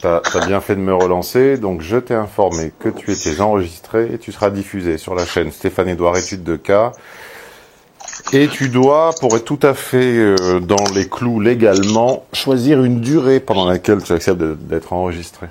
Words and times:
T'as 0.00 0.20
as 0.34 0.46
bien 0.46 0.60
fait 0.60 0.76
de 0.76 0.80
me 0.80 0.94
relancer, 0.94 1.56
donc 1.56 1.82
je 1.82 1.96
t'ai 1.96 2.14
informé 2.14 2.72
que 2.78 2.88
tu 2.88 3.10
étais 3.12 3.40
enregistré 3.40 4.08
et 4.14 4.18
tu 4.18 4.30
seras 4.30 4.50
diffusé 4.50 4.96
sur 4.96 5.14
la 5.16 5.26
chaîne 5.26 5.50
Stéphane 5.50 5.88
Edouard 5.88 6.16
Études 6.16 6.44
de 6.44 6.54
cas. 6.56 6.92
Et 8.32 8.46
tu 8.48 8.68
dois, 8.68 9.10
pour 9.20 9.34
être 9.36 9.44
tout 9.44 9.58
à 9.62 9.74
fait 9.74 9.96
euh, 10.18 10.60
dans 10.60 10.84
les 10.94 11.08
clous 11.08 11.40
légalement, 11.40 12.24
choisir 12.32 12.82
une 12.84 13.00
durée 13.00 13.40
pendant 13.40 13.66
laquelle 13.68 14.02
tu 14.02 14.12
acceptes 14.12 14.38
d'être 14.40 14.92
enregistré. 14.92 15.46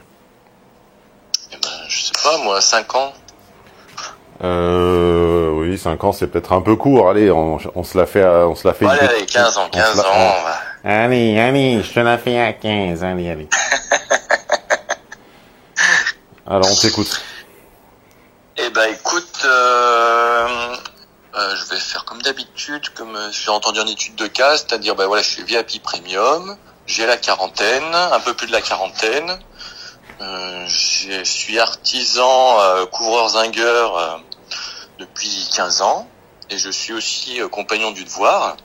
Eh 1.52 1.56
ben, 1.62 1.70
je 1.90 2.02
sais 2.06 2.12
pas, 2.24 2.38
moi, 2.44 2.62
5 2.62 2.96
ans. 2.96 3.14
Euh, 4.44 5.50
oui, 5.56 5.78
5 5.80 6.04
ans 6.04 6.12
c'est 6.12 6.28
peut-être 6.28 6.54
un 6.54 6.62
peu 6.62 6.76
court. 6.76 7.10
Allez, 7.10 7.32
on, 7.32 7.58
on 7.76 7.84
se 7.84 7.98
la 7.98 8.06
fait, 8.06 8.22
à- 8.24 8.48
on 8.48 8.56
se 8.56 8.68
la 8.68 8.74
fait. 8.74 8.86
Allez, 8.86 9.00
allez, 9.00 9.26
15 9.26 9.58
ans, 9.58 9.62
on 9.74 9.78
se 9.78 9.82
15 9.84 9.98
la- 9.98 10.04
ans. 10.04 10.36
va- 10.44 10.58
Allez, 10.84 11.38
allez, 11.40 11.82
je 11.84 11.92
te 11.94 12.00
la 12.00 12.18
fais 12.18 12.40
à 12.40 12.54
15. 12.54 13.04
Allez, 13.04 13.30
allez. 13.30 13.48
Alors, 16.50 16.72
on 16.72 16.76
t'écoute. 16.76 17.22
Eh 18.56 18.70
ben, 18.70 18.90
écoute, 18.94 19.42
euh, 19.44 20.76
euh, 21.36 21.56
je 21.56 21.66
vais 21.70 21.80
faire 21.80 22.06
comme 22.06 22.22
d'habitude, 22.22 22.88
comme 22.96 23.18
euh, 23.18 23.32
j'ai 23.32 23.52
entendu 23.52 23.82
en 23.82 23.88
étude 23.88 24.16
de 24.16 24.28
cas, 24.28 24.56
c'est-à-dire, 24.56 24.96
ben 24.96 25.08
voilà, 25.08 25.22
je 25.22 25.28
suis 25.28 25.44
VIP 25.44 25.84
Premium, 25.84 26.56
j'ai 26.86 27.06
la 27.06 27.18
quarantaine, 27.18 27.94
un 27.94 28.20
peu 28.22 28.34
plus 28.34 28.48
de 28.48 28.54
la 28.54 28.62
quarantaine, 28.62 29.38
euh, 30.22 30.66
je 30.68 31.22
suis 31.26 31.60
artisan 31.60 32.62
euh, 32.62 32.86
couvreur 32.86 33.28
zingueur 33.28 34.24
depuis 35.00 35.50
15 35.54 35.82
ans, 35.82 36.08
et 36.50 36.58
je 36.58 36.70
suis 36.70 36.94
aussi 36.94 37.42
compagnon 37.52 37.92
du 37.92 38.06
devoir. 38.06 38.56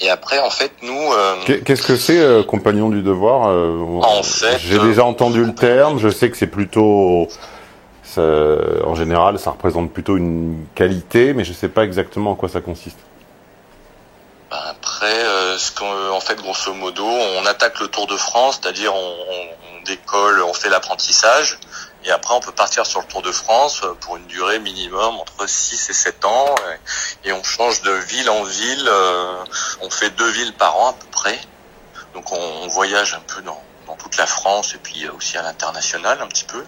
Et 0.00 0.10
après, 0.10 0.38
en 0.40 0.50
fait, 0.50 0.72
nous, 0.82 1.12
euh, 1.12 1.36
Qu'est- 1.46 1.60
Qu'est-ce 1.62 1.82
que 1.82 1.96
c'est, 1.96 2.18
euh, 2.18 2.42
compagnon 2.42 2.88
du 2.88 3.02
devoir 3.02 3.48
euh, 3.48 3.78
En 4.02 4.22
fait, 4.22 4.58
j'ai 4.58 4.78
déjà 4.78 5.04
entendu 5.04 5.44
le 5.44 5.54
terme. 5.54 5.98
Je 5.98 6.08
sais 6.08 6.30
que 6.30 6.36
c'est 6.36 6.48
plutôt, 6.48 7.28
ça- 8.02 8.22
en 8.84 8.94
général, 8.94 9.38
ça 9.38 9.50
représente 9.50 9.92
plutôt 9.92 10.16
une 10.16 10.66
qualité, 10.74 11.32
mais 11.32 11.44
je 11.44 11.52
sais 11.52 11.68
pas 11.68 11.84
exactement 11.84 12.32
en 12.32 12.34
quoi 12.34 12.48
ça 12.48 12.60
consiste. 12.60 12.98
Ben, 14.50 14.56
Après, 14.70 15.20
ce 15.58 15.70
en 16.12 16.20
fait, 16.20 16.36
grosso 16.36 16.72
modo, 16.74 17.04
on 17.04 17.46
attaque 17.46 17.78
le 17.80 17.88
Tour 17.88 18.06
de 18.06 18.16
France, 18.16 18.58
c'est-à-dire 18.60 18.92
on 18.94 19.84
décolle, 19.84 20.42
on 20.42 20.52
fait 20.54 20.68
l'apprentissage, 20.70 21.58
et 22.04 22.10
après 22.10 22.34
on 22.34 22.40
peut 22.40 22.52
partir 22.52 22.86
sur 22.86 23.00
le 23.00 23.06
Tour 23.06 23.22
de 23.22 23.32
France 23.32 23.82
euh, 23.84 23.94
pour 24.00 24.16
une 24.16 24.26
durée 24.26 24.58
minimum 24.58 25.16
entre 25.16 25.46
6 25.46 25.90
et 25.90 25.92
7 25.92 26.24
ans, 26.24 26.54
et, 27.24 27.32
on 27.32 27.42
change 27.42 27.82
de 27.82 27.92
ville 27.92 28.28
en 28.30 28.44
ville, 28.44 28.88
euh, 28.88 29.44
on 29.80 29.90
fait 29.90 30.10
deux 30.10 30.30
villes 30.30 30.54
par 30.54 30.76
an 30.76 30.90
à 30.90 30.92
peu 30.92 31.06
près, 31.10 31.38
donc 32.14 32.30
on, 32.32 32.40
on 32.62 32.68
voyage 32.68 33.14
un 33.14 33.20
peu 33.20 33.42
dans, 33.42 33.62
dans 33.86 33.96
toute 33.96 34.16
la 34.16 34.26
France 34.26 34.74
et 34.74 34.78
puis 34.78 35.08
aussi 35.08 35.36
à 35.36 35.42
l'international 35.42 36.20
un 36.20 36.26
petit 36.26 36.44
peu. 36.44 36.64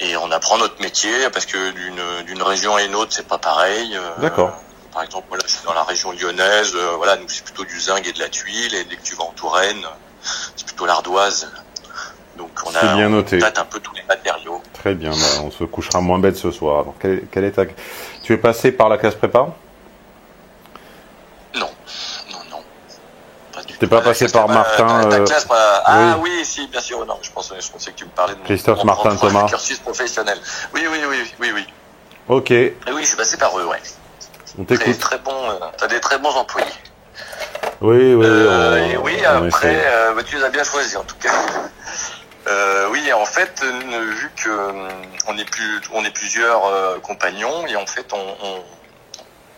Et 0.00 0.16
on 0.16 0.30
apprend 0.32 0.58
notre 0.58 0.80
métier 0.80 1.30
parce 1.30 1.46
que 1.46 1.70
d'une 1.70 2.24
d'une 2.26 2.42
région 2.42 2.74
à 2.74 2.82
une 2.82 2.94
autre 2.94 3.12
c'est 3.12 3.26
pas 3.28 3.38
pareil. 3.38 3.96
euh, 3.96 4.10
D'accord. 4.18 4.52
par 4.92 5.02
exemple, 5.04 5.26
voilà, 5.28 5.44
je 5.46 5.52
suis 5.52 5.64
dans 5.64 5.74
la 5.74 5.84
région 5.84 6.12
lyonnaise, 6.12 6.72
euh, 6.74 6.96
voilà, 6.96 7.16
nous 7.16 7.28
c'est 7.28 7.44
plutôt 7.44 7.64
du 7.64 7.80
zinc 7.80 8.06
et 8.06 8.12
de 8.12 8.18
la 8.18 8.28
tuile, 8.28 8.74
et 8.74 8.84
dès 8.84 8.96
que 8.96 9.02
tu 9.02 9.14
vas 9.14 9.24
en 9.24 9.32
Touraine, 9.32 9.84
euh, 9.84 10.28
c'est 10.56 10.66
plutôt 10.66 10.86
l'ardoise. 10.86 11.50
Donc 12.36 12.50
on 12.64 12.74
a 12.74 12.94
bien 12.94 13.06
on 13.08 13.10
noté. 13.10 13.38
un 13.42 13.64
peu 13.64 13.78
tous 13.80 13.94
les 13.94 14.02
matériaux. 14.04 14.60
Très 14.72 14.94
bien. 14.94 15.10
bah, 15.10 15.16
on 15.44 15.50
se 15.50 15.64
couchera 15.64 16.00
moins 16.00 16.18
bête 16.18 16.36
ce 16.36 16.50
soir. 16.50 16.80
Alors, 16.80 16.94
quelle, 17.00 17.26
quelle 17.30 17.44
est 17.44 17.52
ta... 17.52 17.64
Tu 18.22 18.32
es 18.32 18.36
passé 18.38 18.72
par 18.72 18.88
la 18.88 18.98
classe 18.98 19.14
prépa? 19.14 19.48
Non, 21.54 21.68
non, 22.32 22.38
non. 22.50 22.62
Pas 23.52 23.62
T'es 23.62 23.74
tout. 23.74 23.88
pas 23.88 23.96
La 23.96 24.02
passé 24.02 24.28
par 24.28 24.46
prépa- 24.48 24.54
Martin, 24.54 24.86
ta- 25.02 25.08
ta 25.08 25.16
euh, 25.16 25.26
classe, 25.26 25.46
bah, 25.48 25.82
Ah 25.84 26.16
oui, 26.20 26.30
si, 26.44 26.66
bien 26.68 26.80
sûr. 26.80 27.04
Non, 27.04 27.18
je 27.22 27.30
pensais, 27.30 27.54
je 27.60 27.70
pensais 27.70 27.90
que 27.92 27.96
tu 27.96 28.04
me 28.04 28.10
parlais 28.10 28.34
de 28.34 28.38
mon, 28.38 28.44
Christophe 28.46 28.78
mon 28.78 28.84
Martin 28.86 29.14
Thomas. 29.16 29.46
cursus 29.48 29.78
professionnel. 29.78 30.38
Oui, 30.74 30.86
oui, 30.90 30.98
oui, 31.08 31.16
oui, 31.40 31.52
oui. 31.54 31.66
Ok, 32.28 32.50
Et 32.52 32.74
oui, 32.88 33.02
je 33.02 33.06
suis 33.08 33.16
passé 33.16 33.36
par 33.36 33.58
eux, 33.58 33.66
ouais. 33.66 33.78
on 34.58 34.64
t'écoute. 34.64 34.98
très 34.98 35.18
bon. 35.18 35.32
euh, 35.50 35.58
T'as 35.76 35.88
des 35.88 36.00
très 36.00 36.18
bons 36.18 36.30
employés. 36.30 36.66
Oui, 37.80 38.14
oui, 38.14 38.24
Euh, 38.26 38.72
on- 38.80 38.90
et 38.90 38.96
oui, 38.96 39.16
on 39.28 39.46
après, 39.48 39.82
euh, 39.86 40.14
bah, 40.14 40.22
tu 40.24 40.36
les 40.36 40.44
as 40.44 40.50
bien 40.50 40.62
choisis 40.64 40.96
en 40.96 41.02
tout 41.02 41.16
cas. 41.20 41.30
Euh, 42.48 42.88
oui, 42.90 43.12
en 43.12 43.24
fait, 43.24 43.62
vu 43.64 44.30
que 44.36 44.48
euh, 44.48 44.88
on 45.28 45.38
est 45.38 45.44
plus, 45.48 45.80
on 45.92 46.04
est 46.04 46.10
plusieurs 46.10 46.64
euh, 46.66 46.98
compagnons 47.00 47.66
et 47.66 47.76
en 47.76 47.86
fait, 47.86 48.12
on, 48.12 48.36
on, 48.42 48.64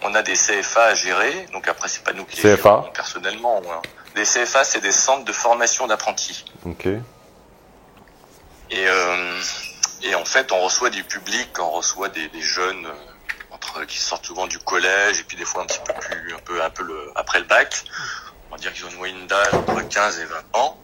on 0.03 0.15
a 0.15 0.23
des 0.23 0.35
CFA 0.35 0.85
à 0.85 0.95
gérer. 0.95 1.47
Donc 1.53 1.67
après, 1.69 1.89
c'est 1.89 2.05
pas 2.05 2.13
nous 2.13 2.25
qui 2.27 2.43
les 2.43 2.57
CFA. 2.57 2.63
gérons 2.69 2.91
personnellement. 2.95 3.63
hein. 3.71 3.81
Les 4.17 4.25
CFA, 4.25 4.65
c'est 4.65 4.81
des 4.81 4.93
centres 4.93 5.25
de 5.25 5.33
formation 5.33 5.87
d'apprentis. 5.87 6.45
Ok. 6.67 6.87
Et 6.87 6.99
euh, 8.89 9.41
et 10.03 10.15
en 10.15 10.25
fait, 10.25 10.53
on 10.53 10.61
reçoit 10.61 10.91
du 10.91 11.05
public, 11.05 11.49
on 11.59 11.71
reçoit 11.71 12.11
des, 12.11 12.29
des 12.29 12.43
jeunes 12.43 12.85
euh, 12.87 13.55
entre 13.55 13.85
qui 13.87 13.99
sortent 13.99 14.27
souvent 14.27 14.47
du 14.47 14.59
collège 14.59 15.21
et 15.21 15.25
puis 15.25 15.37
des 15.39 15.45
fois 15.47 15.63
un 15.63 15.67
petit 15.67 15.81
peu 15.85 15.95
plus, 15.95 16.35
un 16.35 16.39
peu, 16.45 16.63
un 16.63 16.71
peu 16.71 16.83
le, 16.83 17.11
après 17.15 17.39
le 17.39 17.47
bac. 17.47 17.85
On 18.51 18.57
va 18.57 18.61
dire 18.61 18.73
qu'ils 18.75 18.85
ont 18.85 18.91
une 18.91 18.99
moyenne 18.99 19.27
d'âge 19.27 19.55
entre 19.55 19.81
15 19.89 20.21
et 20.21 20.25
20 20.27 20.37
ans. 20.61 20.79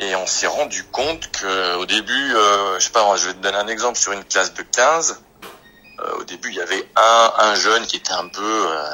Et 0.00 0.14
on 0.14 0.26
s'est 0.26 0.46
rendu 0.46 0.84
compte 0.84 1.30
que 1.32 1.76
au 1.76 1.86
début, 1.86 2.34
euh, 2.34 2.78
je 2.78 2.84
sais 2.84 2.90
pas, 2.92 3.16
je 3.16 3.26
vais 3.28 3.34
te 3.34 3.38
donner 3.38 3.56
un 3.58 3.66
exemple 3.68 3.98
sur 3.98 4.12
une 4.12 4.24
classe 4.24 4.54
de 4.54 4.62
15. 4.62 5.20
euh, 6.00 6.18
au 6.20 6.24
début, 6.24 6.50
il 6.50 6.54
y 6.56 6.60
avait 6.60 6.88
un, 6.96 7.32
un 7.38 7.54
jeune 7.56 7.84
qui 7.86 7.96
était 7.96 8.12
un 8.12 8.28
peu 8.28 8.40
euh, 8.68 8.84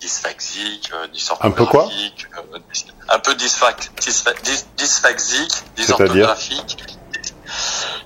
dyspraxique, 0.00 0.90
euh, 0.94 1.04
Un 1.04 1.50
peu 1.50 1.66
quoi 1.66 1.84
dysorthographique, 1.84 2.26
euh, 2.54 2.58
un 3.10 3.18
peu 3.18 3.32
dyspha- 3.34 3.74
dys- 4.42 4.64
dysorthographique. 5.76 6.76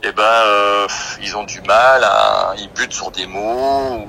Et 0.03 0.11
ben, 0.13 0.23
euh, 0.23 0.87
ils 1.21 1.37
ont 1.37 1.45
du 1.45 1.61
mal 1.63 2.03
à, 2.03 2.55
ils 2.59 2.69
butent 2.73 2.93
sur 2.95 3.11
des 3.11 3.27
mots 3.27 4.05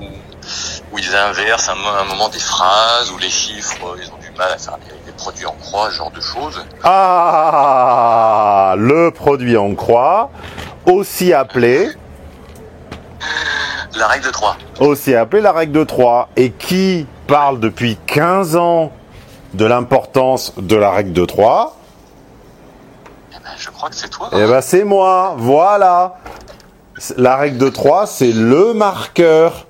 ou 0.92 0.98
ils 0.98 1.14
inversent 1.14 1.68
un, 1.68 1.74
mo- 1.74 1.88
un 1.88 2.04
moment 2.04 2.28
des 2.30 2.38
phrases 2.40 3.10
ou 3.10 3.18
les 3.18 3.30
chiffres, 3.30 3.96
ils 4.00 4.10
ont 4.10 4.16
du 4.18 4.30
mal 4.32 4.50
à 4.52 4.58
faire 4.58 4.78
des, 4.78 5.05
des 5.16 5.22
produits 5.22 5.46
en 5.46 5.52
croix, 5.60 5.90
ce 5.90 5.96
genre 5.96 6.10
de 6.10 6.20
choses. 6.20 6.62
Ah, 6.84 8.74
le 8.78 9.10
produit 9.10 9.56
en 9.56 9.74
croix, 9.74 10.30
aussi 10.86 11.32
appelé, 11.32 11.88
La 13.98 14.06
règle 14.08 14.26
de 14.26 14.30
3. 14.30 14.56
aussi 14.80 15.14
appelé 15.14 15.40
la 15.42 15.52
règle 15.52 15.72
de 15.72 15.84
3, 15.84 16.28
et 16.36 16.50
qui 16.50 17.06
parle 17.26 17.60
depuis 17.60 17.96
15 18.06 18.56
ans 18.56 18.92
de 19.54 19.64
l'importance 19.64 20.52
de 20.58 20.76
la 20.76 20.90
règle 20.90 21.12
de 21.12 21.24
3, 21.24 21.76
Eh 23.32 23.34
ben, 23.42 23.50
je 23.56 23.70
crois 23.70 23.88
que 23.88 23.96
c'est 23.96 24.10
toi. 24.10 24.28
eh 24.32 24.46
ben 24.46 24.60
c'est 24.60 24.84
moi, 24.84 25.34
voilà. 25.38 26.16
La 27.16 27.36
règle 27.36 27.58
de 27.58 27.68
3, 27.68 28.06
c'est 28.06 28.32
le 28.32 28.72
marqueur 28.74 29.66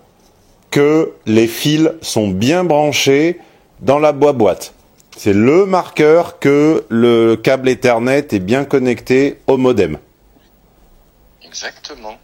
que 0.70 1.12
les 1.26 1.46
fils 1.46 1.90
sont 2.02 2.28
bien 2.28 2.64
branchés 2.64 3.40
dans 3.80 3.98
la 3.98 4.12
boîte. 4.12 4.72
C'est 5.16 5.32
le 5.32 5.65
marqueur 5.66 6.38
que 6.38 6.84
le 6.88 7.37
câble 7.37 7.69
Ethernet 7.69 8.27
est 8.32 8.38
bien 8.38 8.65
connecté 8.65 9.38
au 9.47 9.56
modem. 9.56 9.99
Exactement. 11.43 12.19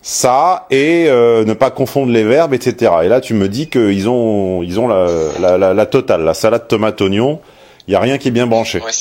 ça 0.00 0.66
et 0.70 1.06
euh, 1.08 1.44
ne 1.44 1.52
pas 1.52 1.70
confondre 1.70 2.10
les 2.10 2.24
verbes, 2.24 2.54
etc. 2.54 2.92
Et 3.04 3.08
là, 3.08 3.20
tu 3.20 3.34
me 3.34 3.48
dis 3.48 3.68
qu'ils 3.68 4.08
ont, 4.08 4.62
ils 4.62 4.80
ont 4.80 4.88
la, 4.88 5.06
la, 5.38 5.58
la, 5.58 5.74
la 5.74 5.86
totale, 5.86 6.22
la 6.22 6.32
salade 6.32 6.66
tomate 6.66 7.00
oignon. 7.02 7.40
Il 7.86 7.92
y 7.92 7.96
a 7.96 8.00
rien 8.00 8.16
qui 8.16 8.28
est 8.28 8.30
bien 8.30 8.46
branché. 8.46 8.80
Ouais, 8.80 8.92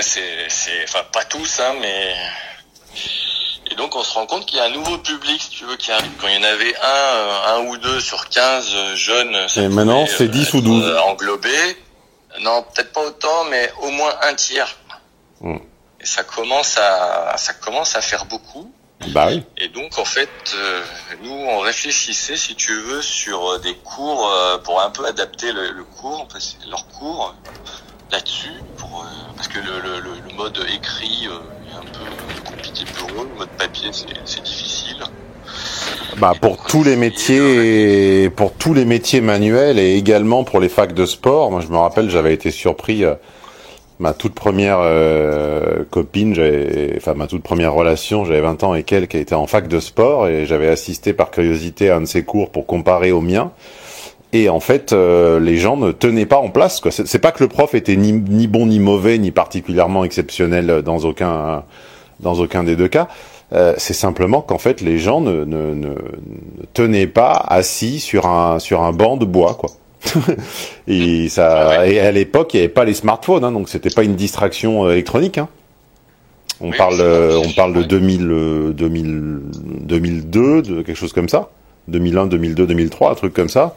c'est, 0.00 0.20
ouais, 0.20 0.84
enfin 0.84 1.04
pas 1.12 1.24
tous, 1.24 1.60
hein, 1.60 1.74
mais 1.80 2.12
et 3.70 3.74
donc 3.76 3.94
on 3.94 4.02
se 4.02 4.14
rend 4.14 4.26
compte 4.26 4.46
qu'il 4.46 4.58
y 4.58 4.60
a 4.60 4.64
un 4.64 4.70
nouveau 4.70 4.98
public, 4.98 5.40
si 5.40 5.50
tu 5.50 5.64
veux, 5.66 5.76
qui 5.76 5.92
arrive. 5.92 6.10
Quand 6.20 6.26
il 6.28 6.34
y 6.34 6.38
en 6.38 6.48
avait 6.48 6.74
un, 6.74 7.16
euh, 7.16 7.56
un 7.58 7.66
ou 7.68 7.76
deux 7.76 8.00
sur 8.00 8.28
15 8.28 8.94
jeunes, 8.96 9.36
ça 9.48 9.62
Et 9.62 9.68
maintenant, 9.68 10.06
c'est 10.06 10.24
euh, 10.24 10.28
10 10.28 10.54
ou 10.54 10.58
être, 10.58 10.64
12. 10.64 10.84
euh, 10.84 10.98
englobé. 11.02 11.48
Non, 12.40 12.62
peut-être 12.62 12.92
pas 12.92 13.06
autant, 13.06 13.44
mais 13.50 13.70
au 13.82 13.90
moins 13.90 14.14
un 14.22 14.34
tiers. 14.34 14.76
Hmm. 15.40 15.58
Et 16.00 16.06
ça 16.06 16.22
commence 16.22 16.78
à, 16.78 17.36
ça 17.36 17.52
commence 17.54 17.96
à 17.96 18.00
faire 18.00 18.26
beaucoup. 18.26 18.72
Bah 19.08 19.28
oui. 19.28 19.42
Et 19.56 19.68
donc 19.68 19.98
en 19.98 20.04
fait, 20.04 20.28
euh, 20.54 20.82
nous 21.22 21.30
on 21.30 21.60
réfléchissait, 21.60 22.36
si 22.36 22.56
tu 22.56 22.74
veux, 22.80 23.00
sur 23.00 23.52
euh, 23.52 23.58
des 23.58 23.74
cours 23.76 24.28
euh, 24.28 24.58
pour 24.58 24.80
un 24.80 24.90
peu 24.90 25.06
adapter 25.06 25.52
le, 25.52 25.70
le 25.70 25.84
cours, 25.84 26.26
leur 26.68 26.86
cours 26.88 27.34
là-dessus, 28.10 28.50
pour, 28.76 29.02
euh, 29.02 29.32
parce 29.36 29.48
que 29.48 29.60
le, 29.60 30.00
le, 30.00 30.34
mode 30.34 30.58
écrit 30.72 31.26
est 31.26 31.76
un 31.76 31.82
peu 31.82 32.44
compliqué 32.44 32.84
pour 32.96 33.10
eux, 33.22 33.28
le 33.30 33.38
mode 33.38 33.48
papier 33.50 33.90
c'est 33.92 34.42
difficile. 34.42 35.02
Bah 36.18 36.32
pour 36.40 36.64
tous 36.64 36.82
les 36.82 36.96
métiers, 36.96 38.28
pour 38.30 38.52
tous 38.52 38.74
les 38.74 38.84
métiers 38.84 39.20
manuels 39.20 39.78
et 39.78 39.96
également 39.96 40.42
pour 40.42 40.58
les 40.58 40.68
facs 40.68 40.92
de 40.92 41.06
sport. 41.06 41.50
Moi, 41.50 41.60
je 41.60 41.68
me 41.68 41.76
rappelle, 41.76 42.10
j'avais 42.10 42.34
été 42.34 42.50
surpris. 42.50 43.04
euh, 43.04 43.14
ma 43.98 44.12
toute 44.12 44.34
première 44.34 44.78
euh, 44.80 45.84
copine, 45.90 46.32
enfin 46.96 47.14
ma 47.14 47.26
toute 47.26 47.42
première 47.42 47.74
relation, 47.74 48.24
j'avais 48.24 48.40
20 48.40 48.62
ans 48.62 48.74
et 48.74 48.82
quelques, 48.84 49.10
qui 49.10 49.18
était 49.18 49.34
en 49.34 49.46
fac 49.46 49.68
de 49.68 49.80
sport 49.80 50.28
et 50.28 50.46
j'avais 50.46 50.68
assisté 50.68 51.12
par 51.12 51.30
curiosité 51.30 51.90
à 51.90 51.96
un 51.96 52.02
de 52.02 52.06
ses 52.06 52.22
cours 52.22 52.50
pour 52.50 52.66
comparer 52.66 53.12
au 53.12 53.20
mien. 53.20 53.50
Et 54.32 54.48
en 54.50 54.60
fait, 54.60 54.92
euh, 54.92 55.40
les 55.40 55.56
gens 55.56 55.76
ne 55.76 55.90
tenaient 55.90 56.26
pas 56.26 56.36
en 56.36 56.50
place. 56.50 56.80
Quoi. 56.80 56.90
C'est, 56.90 57.18
pas 57.18 57.32
que 57.32 57.42
le 57.42 57.48
prof 57.48 57.74
était 57.74 57.96
ni, 57.96 58.12
ni, 58.12 58.46
bon 58.46 58.66
ni 58.66 58.78
mauvais 58.78 59.16
ni 59.18 59.30
particulièrement 59.30 60.04
exceptionnel 60.04 60.82
dans 60.84 60.98
aucun 60.98 61.64
dans 62.20 62.34
aucun 62.34 62.64
des 62.64 62.76
deux 62.76 62.88
cas. 62.88 63.08
Euh, 63.52 63.74
c'est 63.78 63.94
simplement 63.94 64.42
qu'en 64.42 64.58
fait 64.58 64.82
les 64.82 64.98
gens 64.98 65.20
ne, 65.20 65.44
ne, 65.44 65.72
ne, 65.74 65.94
tenaient 66.74 67.06
pas 67.06 67.32
assis 67.32 67.98
sur 67.98 68.26
un 68.26 68.58
sur 68.58 68.82
un 68.82 68.92
banc 68.92 69.16
de 69.16 69.24
bois 69.24 69.54
quoi. 69.54 69.70
et 70.86 71.28
ça 71.30 71.86
et 71.86 71.98
à 71.98 72.12
l'époque 72.12 72.52
il 72.52 72.58
n'y 72.58 72.64
avait 72.64 72.72
pas 72.72 72.84
les 72.84 72.92
smartphones 72.92 73.44
hein, 73.44 73.52
donc 73.52 73.70
c'était 73.70 73.90
pas 73.90 74.04
une 74.04 74.16
distraction 74.16 74.84
euh, 74.84 74.92
électronique. 74.92 75.38
Hein. 75.38 75.48
On 76.60 76.72
parle 76.72 77.00
on 77.00 77.52
parle 77.52 77.72
de 77.72 77.82
2000, 77.82 78.74
2000 78.74 79.40
2002 79.80 80.62
de 80.62 80.82
quelque 80.82 80.96
chose 80.96 81.12
comme 81.12 81.28
ça. 81.28 81.48
2001, 81.86 82.26
2002, 82.26 82.66
2003, 82.66 83.12
un 83.12 83.14
truc 83.14 83.32
comme 83.32 83.48
ça 83.48 83.74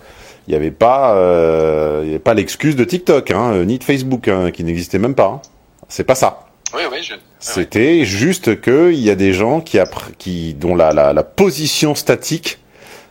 il 0.48 0.52
n'y 0.52 0.58
avait 0.58 0.72
pas, 0.72 1.16
euh, 1.16 2.02
il 2.04 2.08
y 2.08 2.10
avait 2.12 2.20
pas 2.20 2.34
l'excuse 2.34 2.76
de 2.76 2.84
TikTok, 2.84 3.32
hein, 3.32 3.64
ni 3.64 3.78
de 3.78 3.84
Facebook, 3.84 4.28
hein, 4.28 4.52
qui 4.52 4.64
n'existait 4.64 5.00
même 5.00 5.16
pas. 5.16 5.28
Hein. 5.28 5.42
C'est 5.88 6.04
pas 6.04 6.16
ça. 6.16 6.46
Oui, 6.74 6.82
oui, 6.92 7.00
je... 7.04 7.16
C'était 7.40 8.06
juste 8.06 8.62
que 8.62 8.92
il 8.92 9.00
y 9.00 9.10
a 9.10 9.16
des 9.16 9.34
gens 9.34 9.62
qui, 9.62 9.78
qui 10.18 10.54
dont 10.54 10.76
la, 10.76 10.94
la, 10.94 11.14
la, 11.14 11.24
position 11.24 11.96
statique, 11.96 12.60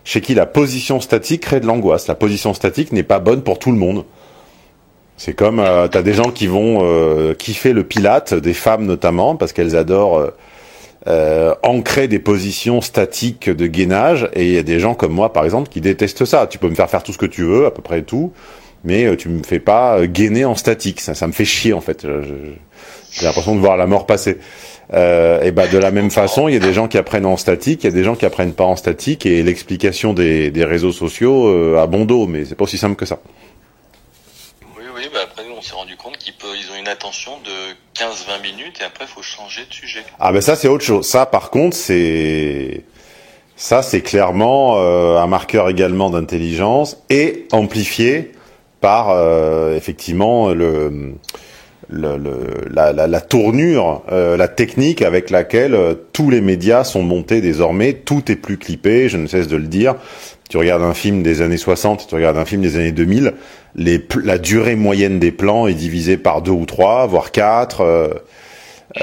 chez 0.05 0.21
qui 0.21 0.35
la 0.35 0.47
position 0.47 1.01
statique 1.01 1.43
crée 1.43 1.61
de 1.61 1.67
l'angoisse. 1.67 2.07
La 2.07 2.15
position 2.15 2.55
statique 2.55 2.93
n'est 2.93 3.03
pas 3.03 3.19
bonne 3.19 3.43
pour 3.43 3.59
tout 3.59 3.71
le 3.71 3.79
monde. 3.79 4.05
C'est 5.17 5.35
comme, 5.35 5.61
euh, 5.61 5.87
t'as 5.89 6.01
des 6.01 6.15
gens 6.15 6.31
qui 6.31 6.47
vont 6.47 6.79
euh, 6.83 7.35
kiffer 7.35 7.75
le 7.75 7.85
pilate, 7.85 8.33
des 8.33 8.55
femmes 8.55 8.87
notamment, 8.87 9.37
parce 9.37 9.53
qu'elles 9.53 9.77
adorent 9.77 10.19
euh, 10.19 10.31
euh, 11.07 11.55
ancrer 11.63 12.09
des 12.09 12.19
positions 12.19 12.81
statiques 12.81 13.51
de 13.51 13.67
gainage. 13.67 14.29
Et 14.35 14.47
il 14.47 14.55
y 14.55 14.59
a 14.59 14.63
des 14.63 14.81
gens 14.81 14.95
comme 14.95 15.13
moi, 15.13 15.33
par 15.33 15.45
exemple, 15.45 15.69
qui 15.69 15.81
détestent 15.81 16.25
ça. 16.25 16.47
Tu 16.47 16.59
peux 16.59 16.69
me 16.69 16.75
faire 16.75 16.89
faire 16.89 17.03
tout 17.03 17.13
ce 17.13 17.19
que 17.19 17.27
tu 17.27 17.43
veux, 17.43 17.67
à 17.67 17.71
peu 17.71 17.83
près 17.83 18.03
tout, 18.03 18.33
mais 18.85 19.05
euh, 19.05 19.17
tu 19.17 19.29
me 19.29 19.43
fais 19.43 19.61
pas 19.61 19.99
euh, 19.99 20.07
gainer 20.07 20.45
en 20.45 20.55
statique. 20.55 21.01
Ça, 21.01 21.15
ça 21.15 21.27
me 21.27 21.33
fait 21.33 21.45
chier 21.45 21.73
en 21.73 21.81
fait. 21.81 22.07
J'ai 23.13 23.27
l'impression 23.27 23.55
de 23.55 23.61
voir 23.61 23.77
la 23.77 23.87
mort 23.87 24.07
passer. 24.07 24.39
Euh, 24.93 25.43
et 25.43 25.53
bah 25.53 25.69
de 25.69 25.79
la 25.79 25.91
même 25.91 26.11
façon, 26.11 26.49
il 26.49 26.55
y 26.55 26.57
a 26.57 26.61
des 26.61 26.73
gens 26.73 26.89
qui 26.89 26.99
apprennent 26.99 27.27
en 27.27 27.37
statique, 27.37 27.85
il 27.85 27.87
y 27.87 27.91
a 27.91 27.93
des 27.93 28.03
gens 28.03 28.17
qui 28.17 28.27
apprennent 28.27 28.55
pas 28.55 28.65
en 28.65 28.77
statique, 28.77 29.25
et 29.25 29.43
l'explication 29.43 30.13
des, 30.13 30.51
des 30.51 30.65
réseaux 30.65 30.93
sociaux 30.93 31.47
euh, 31.47 31.81
a 31.81 31.87
bon 31.87 32.05
dos, 32.05 32.27
mais 32.27 32.45
c'est 32.45 32.57
pas 32.57 32.65
aussi 32.65 32.79
simple 32.79 32.97
que 32.97 33.07
ça. 33.07 33.21
Oui, 34.77 34.85
oui, 34.97 35.03
bah 35.13 35.21
après 35.23 35.45
on 35.57 35.63
s'est 35.63 35.75
rendu 35.75 35.97
compte 35.97 36.19
qu'ils 36.19 36.35
ils 36.43 36.73
ont 36.73 36.81
une 36.81 36.89
attention 36.89 37.33
de 37.45 38.03
15-20 38.03 38.43
minutes 38.43 38.81
et 38.81 38.85
après 38.85 39.05
il 39.05 39.09
faut 39.09 39.23
changer 39.23 39.63
de 39.69 39.73
sujet. 39.73 40.01
Ah 40.19 40.33
ben 40.33 40.41
ça 40.41 40.57
c'est 40.57 40.69
autre 40.69 40.85
chose. 40.85 41.07
Ça 41.07 41.27
par 41.27 41.51
contre 41.51 41.77
c'est 41.77 42.83
ça 43.55 43.83
c'est 43.83 44.01
clairement 44.01 44.79
euh, 44.79 45.19
un 45.19 45.27
marqueur 45.29 45.69
également 45.69 46.11
d'intelligence 46.11 46.97
et 47.11 47.47
amplifié 47.53 48.33
par 48.81 49.11
euh, 49.11 49.77
effectivement 49.77 50.51
le, 50.51 51.15
le, 51.91 52.17
le 52.17 52.69
la, 52.71 52.93
la, 52.93 53.07
la, 53.07 53.21
tournure, 53.21 54.03
euh, 54.11 54.37
la 54.37 54.49
technique 54.49 55.03
avec 55.03 55.31
laquelle 55.31 55.75
euh, 55.75 55.95
tous 56.13 56.31
les 56.31 56.41
médias 56.41 56.85
sont 56.85 57.03
montés 57.03 57.41
désormais. 57.41 57.93
Tout 57.93 58.31
est 58.31 58.37
plus 58.37 58.59
clippé, 58.59 59.09
je 59.09 59.17
ne 59.17 59.27
cesse 59.27 59.49
de 59.49 59.57
le 59.57 59.67
dire. 59.67 59.97
Tu 60.49 60.57
regardes 60.57 60.83
un 60.83 60.95
film 60.95 61.23
des 61.23 61.43
années 61.43 61.57
60, 61.57 62.07
tu 62.09 62.15
regardes 62.15 62.39
un 62.39 62.45
film 62.45 62.63
des 62.63 62.77
années 62.77 62.93
2000, 62.93 63.35
les, 63.77 64.05
la 64.25 64.39
durée 64.39 64.75
moyenne 64.75 65.19
des 65.21 65.31
plans 65.31 65.67
est 65.67 65.75
divisée 65.75 66.17
par 66.17 66.43
deux 66.43 66.51
ou 66.51 66.67
trois, 66.67 67.07
voire 67.07 67.31
quatre. 67.31 67.83
Euh, 67.83 68.09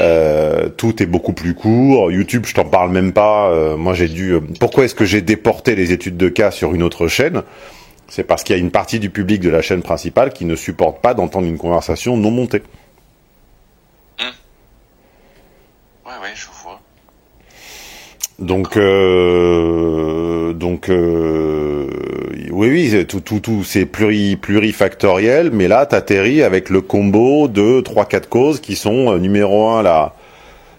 euh, 0.01 0.68
tout 0.68 1.01
est 1.01 1.06
beaucoup 1.06 1.31
plus 1.31 1.53
court. 1.53 2.12
YouTube, 2.12 2.44
je 2.45 2.53
t'en 2.53 2.65
parle 2.65 2.91
même 2.91 3.13
pas. 3.13 3.50
Moi, 3.77 3.94
j'ai 3.94 4.09
dû. 4.09 4.35
Pourquoi 4.59 4.83
est-ce 4.83 4.95
que 4.95 5.06
j'ai 5.06 5.21
déporté 5.21 5.75
les 5.75 5.94
études 5.94 6.18
de 6.18 6.27
cas 6.27 6.51
sur 6.51 6.75
une 6.75 6.83
autre 6.83 7.07
chaîne? 7.07 7.44
C'est 8.09 8.24
parce 8.24 8.44
qu'il 8.44 8.56
y 8.56 8.59
a 8.59 8.62
une 8.62 8.71
partie 8.71 9.00
du 9.00 9.09
public 9.09 9.42
de 9.42 9.50
la 9.50 9.62
chaîne 9.62 9.81
principale 9.81 10.31
qui 10.31 10.45
ne 10.45 10.56
supporte 10.56 11.01
pas 11.01 11.13
d'entendre 11.13 11.48
une 11.48 11.57
conversation 11.57 12.18
non 12.18 12.31
montée. 12.31 12.62
Mmh. 14.19 14.24
Ouais, 16.06 16.13
ouais, 16.24 16.33
je 16.36 16.48
vois. 16.63 16.80
Donc, 18.39 18.77
euh, 18.77 20.54
donc, 20.54 20.89
euh, 20.89 21.88
oui, 22.51 22.69
oui, 22.69 23.06
tout, 23.06 23.19
tout, 23.19 23.39
tout, 23.39 23.63
c'est 23.63 23.86
pluri, 23.86 24.36
plurifactoriel, 24.36 25.51
mais 25.51 25.68
là, 25.68 25.86
t'atterris 25.86 26.44
avec 26.44 26.69
le 26.69 26.81
combo 26.81 27.48
de 27.48 27.81
trois, 27.81 28.06
quatre 28.06 28.30
causes 28.30 28.59
qui 28.59 28.75
sont 28.75 29.13
euh, 29.13 29.18
numéro 29.19 29.69
un, 29.69 29.83
là, 29.83 30.13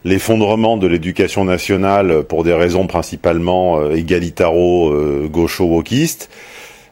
l'effondrement 0.05 0.77
de 0.77 0.87
l'éducation 0.87 1.45
nationale 1.45 2.23
pour 2.25 2.45
des 2.45 2.55
raisons 2.55 2.87
principalement 2.87 3.81
euh, 3.81 3.95
égalitaro, 3.95 4.91
euh, 4.91 5.29
gaucho-wokistes. 5.31 6.31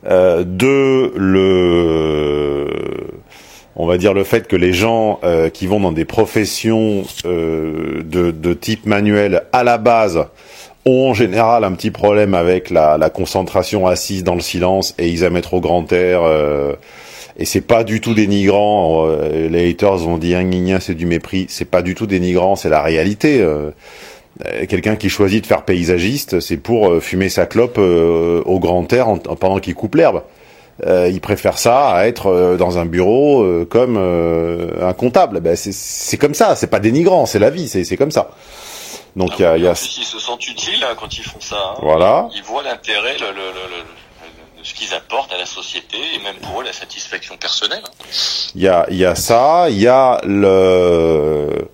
Euh, 0.08 0.44
deux, 0.44 1.12
le, 1.16 2.68
on 3.74 3.86
va 3.86 3.98
dire 3.98 4.14
le 4.14 4.22
fait 4.24 4.46
que 4.46 4.54
les 4.54 4.72
gens 4.72 5.18
euh, 5.24 5.48
qui 5.48 5.66
vont 5.66 5.80
dans 5.80 5.92
des 5.92 6.04
professions 6.04 7.02
euh, 7.24 8.02
de, 8.04 8.30
de, 8.30 8.54
type 8.54 8.86
manuel 8.86 9.42
à 9.52 9.64
la 9.64 9.78
base 9.78 10.26
ont 10.84 11.10
en 11.10 11.14
général 11.14 11.64
un 11.64 11.72
petit 11.72 11.90
problème 11.90 12.34
avec 12.34 12.70
la, 12.70 13.10
concentration 13.10 13.88
assise 13.88 14.22
dans 14.22 14.36
le 14.36 14.40
silence 14.40 14.94
et 14.98 15.08
ils 15.08 15.24
aiment 15.24 15.40
au 15.50 15.60
grand 15.60 15.92
air. 15.92 16.20
Et 17.38 17.44
c'est 17.44 17.60
pas 17.60 17.82
du 17.82 18.00
tout 18.00 18.14
dénigrant. 18.14 19.08
Les 19.50 19.68
haters 19.68 19.96
vont 19.96 20.16
dire 20.16 20.40
c'est 20.78 20.94
du 20.94 21.06
mépris. 21.06 21.46
C'est 21.48 21.64
pas 21.64 21.82
du 21.82 21.96
tout 21.96 22.06
dénigrant, 22.06 22.54
c'est 22.54 22.68
la 22.68 22.82
réalité. 22.82 23.44
Euh, 24.44 24.66
Quelqu'un 24.66 24.96
qui 24.96 25.08
choisit 25.08 25.42
de 25.42 25.46
faire 25.46 25.62
paysagiste, 25.62 26.40
c'est 26.40 26.58
pour 26.58 26.90
euh, 26.90 27.00
fumer 27.00 27.28
sa 27.28 27.46
clope 27.46 27.78
au 27.78 28.58
grand 28.60 28.92
air 28.92 29.08
en, 29.08 29.18
pendant 29.18 29.58
qu'il 29.58 29.74
coupe 29.74 29.94
l'herbe. 29.94 30.22
il 30.86 31.20
préfère 31.20 31.56
ça 31.58 31.90
à 31.90 32.06
être 32.06 32.56
dans 32.58 32.78
un 32.78 32.84
bureau 32.84 33.64
comme 33.70 33.96
un 33.96 34.92
comptable. 34.92 35.40
Ben, 35.40 35.56
c'est 35.56 36.18
comme 36.18 36.34
ça, 36.34 36.54
c'est 36.56 36.66
pas 36.66 36.80
dénigrant, 36.80 37.26
c'est 37.26 37.38
la 37.38 37.50
vie, 37.50 37.68
c'est 37.68 37.96
comme 37.96 38.10
ça. 38.10 38.30
Donc 39.16 39.38
il 39.38 39.46
ah, 39.46 39.56
y 39.56 39.62
a, 39.62 39.64
y 39.64 39.68
a... 39.68 39.72
Ils 39.72 40.04
se 40.04 40.18
sentent 40.18 40.46
utiles 40.46 40.84
hein, 40.84 40.94
quand 41.00 41.16
ils 41.16 41.24
font 41.24 41.40
ça. 41.40 41.56
Hein. 41.56 41.78
Voilà. 41.80 42.28
Ils 42.36 42.42
voient 42.42 42.62
l'intérêt, 42.62 43.16
le, 43.18 43.28
le, 43.28 43.32
le, 43.32 44.62
ce 44.62 44.74
qu'ils 44.74 44.92
apportent 44.92 45.32
à 45.32 45.38
la 45.38 45.46
société 45.46 45.96
et 46.14 46.22
même 46.22 46.36
pour 46.42 46.60
eux 46.60 46.64
la 46.64 46.74
satisfaction 46.74 47.36
personnelle. 47.38 47.82
Hein. 47.82 47.90
Il 48.54 48.62
y 48.62 48.68
a, 48.68 48.86
il 48.90 48.98
y 48.98 49.06
a 49.06 49.14
ça, 49.14 49.68
il 49.70 49.78
y 49.80 49.88
a 49.88 50.20
le 50.24 51.68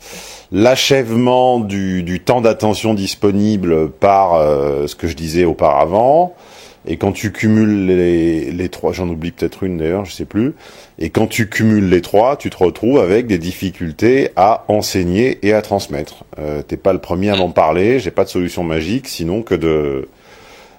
l'achèvement 0.52 1.58
du, 1.58 2.02
du 2.02 2.20
temps 2.20 2.42
d'attention 2.42 2.94
disponible 2.94 3.90
par 3.90 4.34
euh, 4.34 4.86
ce 4.86 4.94
que 4.94 5.08
je 5.08 5.16
disais 5.16 5.44
auparavant. 5.44 6.34
Et 6.86 6.96
quand 6.96 7.12
tu 7.12 7.30
cumules 7.30 7.86
les, 7.86 8.50
les 8.50 8.68
trois, 8.68 8.92
j'en 8.92 9.08
oublie 9.08 9.30
peut-être 9.30 9.62
une 9.62 9.78
d'ailleurs, 9.78 10.04
je 10.04 10.12
sais 10.12 10.24
plus. 10.24 10.54
Et 10.98 11.10
quand 11.10 11.28
tu 11.28 11.48
cumules 11.48 11.88
les 11.88 12.00
trois, 12.00 12.36
tu 12.36 12.50
te 12.50 12.56
retrouves 12.56 12.98
avec 12.98 13.28
des 13.28 13.38
difficultés 13.38 14.30
à 14.34 14.64
enseigner 14.66 15.38
et 15.46 15.52
à 15.52 15.62
transmettre. 15.62 16.24
Euh, 16.38 16.60
T'es 16.62 16.76
pas 16.76 16.92
le 16.92 16.98
premier 16.98 17.30
à 17.30 17.36
m'en 17.36 17.50
parler. 17.50 18.00
J'ai 18.00 18.10
pas 18.10 18.24
de 18.24 18.28
solution 18.28 18.64
magique, 18.64 19.06
sinon 19.06 19.42
que 19.42 19.54
de, 19.54 20.08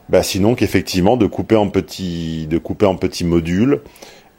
bah 0.09 0.23
sinon 0.23 0.55
qu'effectivement 0.55 1.15
de 1.15 1.25
couper 1.25 1.55
en 1.55 1.69
petits, 1.69 2.47
de 2.47 2.57
couper 2.57 2.85
en 2.85 2.95
petits 2.95 3.23
modules 3.23 3.79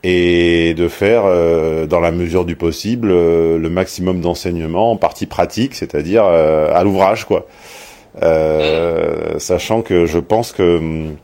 et 0.07 0.75
de 0.75 0.87
faire, 0.87 1.23
euh, 1.25 1.87
dans 1.87 1.99
la 1.99 2.13
mesure 2.13 2.45
du 2.45 2.57
possible, 2.57 3.09
euh, 3.11 3.59
le 3.59 3.71
maximum 3.71 4.21
d'enseignement 4.21 4.93
en 4.93 4.97
partie 4.97 5.25
pratique, 5.25 5.75
c'est-à-dire 5.75 6.25
euh, 6.27 6.71
à 6.75 6.85
l'ouvrage, 6.85 7.25
quoi. 7.25 7.47
Euh, 8.23 9.39
sachant 9.39 9.81
que 9.81 10.05
je 10.05 10.19
pense 10.19 10.53
que 10.53 10.77
hum, 10.77 11.17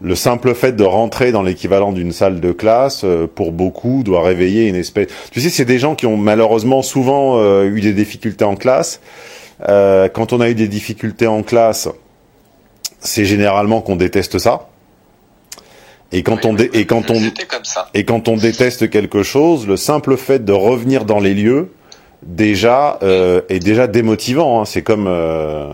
le 0.00 0.14
simple 0.14 0.54
fait 0.54 0.72
de 0.72 0.82
rentrer 0.82 1.30
dans 1.30 1.42
l'équivalent 1.42 1.92
d'une 1.92 2.10
salle 2.10 2.40
de 2.40 2.52
classe, 2.52 3.04
euh, 3.04 3.26
pour 3.32 3.52
beaucoup, 3.52 4.02
doit 4.02 4.22
réveiller 4.22 4.66
une 4.66 4.76
espèce. 4.76 5.08
Tu 5.30 5.42
sais, 5.42 5.50
c'est 5.50 5.66
des 5.66 5.78
gens 5.78 5.94
qui 5.94 6.06
ont 6.06 6.16
malheureusement 6.16 6.80
souvent 6.80 7.38
euh, 7.38 7.64
eu 7.64 7.82
des 7.82 7.92
difficultés 7.92 8.44
en 8.44 8.56
classe. 8.56 9.00
Quand 9.58 10.32
on 10.32 10.40
a 10.40 10.50
eu 10.50 10.54
des 10.54 10.68
difficultés 10.68 11.26
en 11.26 11.42
classe, 11.42 11.88
c'est 13.00 13.24
généralement 13.24 13.80
qu'on 13.80 13.96
déteste 13.96 14.38
ça. 14.38 14.68
Et 16.12 16.22
quand 16.22 16.44
Oui, 16.44 16.50
on 16.50 16.54
oui, 16.54 16.70
et 16.72 16.86
quand 16.86 17.10
on 17.10 17.20
et 17.94 18.04
quand 18.04 18.28
on 18.28 18.36
déteste 18.36 18.90
quelque 18.90 19.22
chose, 19.22 19.66
le 19.66 19.76
simple 19.76 20.16
fait 20.16 20.44
de 20.44 20.52
revenir 20.52 21.04
dans 21.04 21.18
les 21.18 21.34
lieux 21.34 21.70
déjà 22.22 22.98
euh, 23.02 23.42
est 23.48 23.58
déjà 23.58 23.86
démotivant. 23.86 24.60
hein. 24.60 24.64
C'est 24.64 24.82
comme 24.82 25.06
euh, 25.08 25.70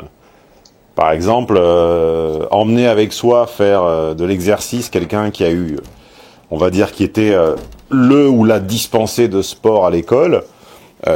par 0.95 1.13
exemple, 1.13 1.55
euh, 1.59 2.47
emmener 2.51 2.87
avec 2.87 3.13
soi 3.13 3.47
faire 3.47 4.15
de 4.15 4.25
l'exercice 4.25 4.91
quelqu'un 4.91 5.31
qui 5.31 5.45
a 5.45 5.51
eu, 5.51 5.79
on 6.51 6.59
va 6.59 6.71
dire, 6.71 6.93
qui 6.93 7.03
était 7.05 7.35
le 7.91 8.29
ou 8.29 8.45
la 8.45 8.61
dispensée 8.61 9.29
de 9.29 9.41
sport 9.41 9.87
à 9.87 9.91
l'école. 9.91 10.45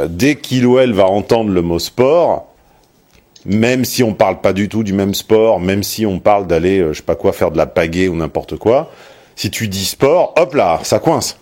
dès 0.09 0.35
qu'il 0.37 0.65
ou 0.65 0.79
elle 0.79 0.93
va 0.93 1.05
entendre 1.05 1.51
le 1.51 1.61
mot 1.61 1.77
sport, 1.79 2.47
même 3.47 3.85
si 3.85 4.03
on 4.03 4.13
parle 4.13 4.41
pas 4.41 4.53
du 4.53 4.69
tout 4.69 4.83
du 4.83 4.93
même 4.93 5.15
sport, 5.15 5.59
même 5.59 5.81
si 5.81 6.05
on 6.05 6.19
parle 6.19 6.45
d'aller, 6.45 6.79
euh, 6.79 6.93
je 6.93 6.97
sais 6.97 7.03
pas 7.03 7.15
quoi, 7.15 7.31
faire 7.31 7.49
de 7.49 7.57
la 7.57 7.65
pagaie 7.65 8.07
ou 8.07 8.15
n'importe 8.15 8.57
quoi, 8.57 8.91
si 9.35 9.49
tu 9.49 9.67
dis 9.67 9.85
sport, 9.85 10.33
hop 10.37 10.53
là, 10.53 10.79
ça 10.83 10.99
coince. 10.99 11.37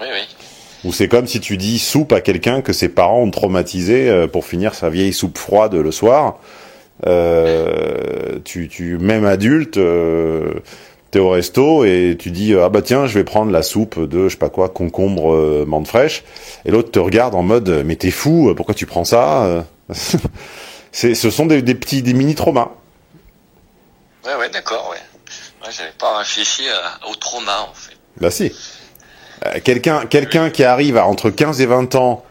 Oui, 0.00 0.06
oui. 0.12 0.36
Ou 0.84 0.92
c'est 0.92 1.08
comme 1.08 1.26
si 1.26 1.40
tu 1.40 1.56
dis 1.58 1.78
soupe 1.78 2.12
à 2.12 2.22
quelqu'un 2.22 2.62
que 2.62 2.72
ses 2.72 2.88
parents 2.88 3.20
ont 3.20 3.30
traumatisé 3.30 4.08
euh, 4.08 4.26
pour 4.26 4.46
finir 4.46 4.74
sa 4.74 4.88
vieille 4.88 5.12
soupe 5.12 5.36
froide 5.36 5.74
le 5.74 5.90
soir. 5.90 6.38
Euh, 7.06 8.38
tu, 8.44 8.68
tu, 8.68 8.98
même 8.98 9.24
adulte, 9.24 9.76
euh, 9.76 10.54
T'es 11.10 11.18
au 11.18 11.30
resto 11.30 11.84
et 11.84 12.16
tu 12.16 12.30
dis 12.30 12.54
ah 12.54 12.68
bah 12.68 12.82
tiens 12.82 13.08
je 13.08 13.14
vais 13.18 13.24
prendre 13.24 13.50
la 13.50 13.62
soupe 13.62 13.98
de 13.98 14.28
je 14.28 14.28
sais 14.28 14.38
pas 14.38 14.48
quoi 14.48 14.68
concombre 14.68 15.34
euh, 15.34 15.64
menthe 15.66 15.88
fraîche 15.88 16.22
et 16.64 16.70
l'autre 16.70 16.92
te 16.92 17.00
regarde 17.00 17.34
en 17.34 17.42
mode 17.42 17.82
mais 17.84 17.96
t'es 17.96 18.12
fou 18.12 18.54
pourquoi 18.54 18.76
tu 18.76 18.86
prends 18.86 19.02
ça 19.02 19.66
c'est 20.92 21.14
ce 21.14 21.30
sont 21.30 21.46
des, 21.46 21.62
des 21.62 21.74
petits 21.74 22.02
des 22.02 22.14
mini 22.14 22.34
traumas 22.34 22.70
ouais 24.24 24.34
ouais 24.36 24.50
d'accord 24.50 24.90
ouais, 24.90 25.66
ouais 25.66 25.72
j'avais 25.72 25.92
pas 25.98 26.18
réfléchi 26.18 26.62
à, 26.68 27.08
au 27.08 27.14
trauma 27.14 27.68
en 27.70 27.74
fait 27.74 27.96
bah 28.20 28.30
si 28.30 28.52
euh, 29.46 29.58
quelqu'un 29.62 30.06
quelqu'un 30.06 30.50
qui 30.50 30.64
arrive 30.64 30.96
à 30.96 31.06
entre 31.06 31.30
15 31.30 31.60
et 31.60 31.66
20 31.66 31.94
ans 31.94 32.24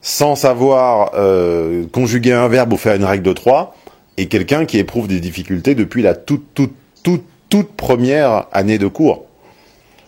sans 0.00 0.36
savoir 0.36 1.12
euh, 1.14 1.86
conjuguer 1.92 2.32
un 2.32 2.48
verbe 2.48 2.72
ou 2.72 2.76
faire 2.76 2.94
une 2.94 3.04
règle 3.04 3.24
de 3.24 3.32
trois 3.32 3.76
et 4.16 4.28
quelqu'un 4.28 4.66
qui 4.66 4.78
éprouve 4.78 5.08
des 5.08 5.20
difficultés 5.20 5.74
depuis 5.74 6.02
la 6.02 6.14
toute 6.14 6.54
toute 6.54 6.74
toute 7.02 7.24
toute 7.48 7.76
première 7.76 8.46
année 8.52 8.78
de 8.78 8.86
cours. 8.86 9.26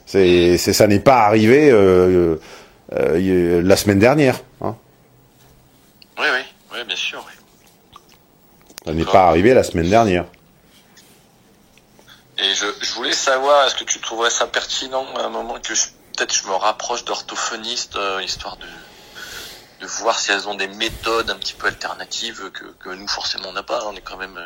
C'est, 0.06 0.56
ça 0.56 0.86
n'est 0.86 0.98
pas 0.98 1.24
arrivé 1.24 1.68
euh, 1.70 2.38
la 2.90 3.76
semaine 3.76 3.98
dernière. 3.98 4.40
Hein. 4.62 4.76
Oui, 6.18 6.24
oui, 6.32 6.40
oui, 6.74 6.84
bien 6.84 6.96
sûr. 6.96 7.24
Ça 8.84 8.92
n'est 8.92 9.04
pas 9.04 9.28
arrivé 9.28 9.54
la 9.54 9.62
semaine 9.62 9.88
dernière. 9.88 10.26
Et 12.38 12.54
je, 12.54 12.66
je, 12.80 12.92
voulais 12.94 13.12
savoir, 13.12 13.66
est-ce 13.66 13.76
que 13.76 13.84
tu 13.84 14.00
trouverais 14.00 14.30
ça 14.30 14.46
pertinent 14.46 15.06
à 15.16 15.22
un 15.22 15.28
moment 15.28 15.54
que 15.60 15.72
peut-être 15.72 16.34
je 16.34 16.46
me 16.46 16.54
rapproche 16.54 17.04
d'orthophoniste, 17.04 17.96
euh, 17.96 18.22
histoire 18.22 18.56
de, 18.56 18.66
de 19.84 19.88
voir 20.02 20.18
si 20.18 20.32
elles 20.32 20.48
ont 20.48 20.54
des 20.54 20.68
méthodes 20.68 21.30
un 21.30 21.36
petit 21.36 21.54
peu 21.54 21.66
alternatives 21.68 22.50
que, 22.52 22.64
que 22.82 22.94
nous 22.94 23.08
forcément 23.08 23.48
on 23.50 23.52
n'a 23.52 23.62
pas. 23.62 23.80
On 23.86 23.94
est 23.94 24.00
quand 24.00 24.16
même 24.16 24.38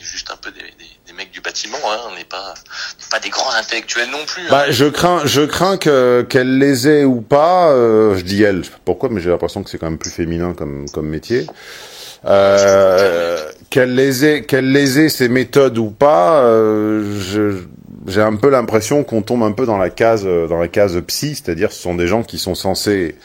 juste 0.00 0.30
un 0.30 0.36
peu 0.36 0.50
des, 0.50 0.60
des, 1.06 1.12
mecs 1.12 1.30
du 1.30 1.40
bâtiment. 1.40 1.78
Hein. 1.86 1.98
On 2.10 2.16
n'est 2.16 2.24
pas 2.24 2.54
pas 3.10 3.20
des 3.20 3.28
grands 3.28 3.52
intellectuels 3.52 4.10
non 4.10 4.24
plus. 4.26 4.42
Hein. 4.44 4.50
Bah, 4.50 4.70
je 4.70 4.86
crains 4.86 5.22
je 5.24 5.42
crains 5.42 5.76
que 5.76 6.26
qu'elle 6.28 6.58
les 6.58 6.88
ait 6.88 7.04
ou 7.04 7.20
pas. 7.20 7.70
Euh, 7.70 8.16
je 8.16 8.22
dis 8.22 8.42
elle. 8.42 8.62
Pourquoi? 8.84 9.08
Mais 9.10 9.20
j'ai 9.20 9.30
l'impression 9.30 9.62
que 9.62 9.70
c'est 9.70 9.78
quand 9.78 9.90
même 9.90 9.98
plus 9.98 10.10
féminin 10.10 10.54
comme 10.54 10.88
comme 10.90 11.08
métier. 11.08 11.46
Euh, 12.24 13.38
qu'elle 13.70 13.94
les 13.94 14.24
ait 14.24 14.42
qu'elle 14.42 14.72
les 14.72 15.00
ait 15.00 15.08
ces 15.08 15.28
méthodes 15.28 15.78
ou 15.78 15.90
pas. 15.90 16.40
Euh, 16.40 17.20
j'ai 18.08 18.22
un 18.22 18.36
peu 18.36 18.50
l'impression 18.50 19.04
qu'on 19.04 19.22
tombe 19.22 19.42
un 19.42 19.52
peu 19.52 19.66
dans 19.66 19.78
la 19.78 19.90
case 19.90 20.24
dans 20.24 20.58
la 20.58 20.68
case 20.68 21.00
psy, 21.06 21.34
c'est-à-dire 21.34 21.72
ce 21.72 21.82
sont 21.82 21.94
des 21.94 22.06
gens 22.06 22.22
qui 22.22 22.38
sont 22.38 22.54
censés 22.54 23.16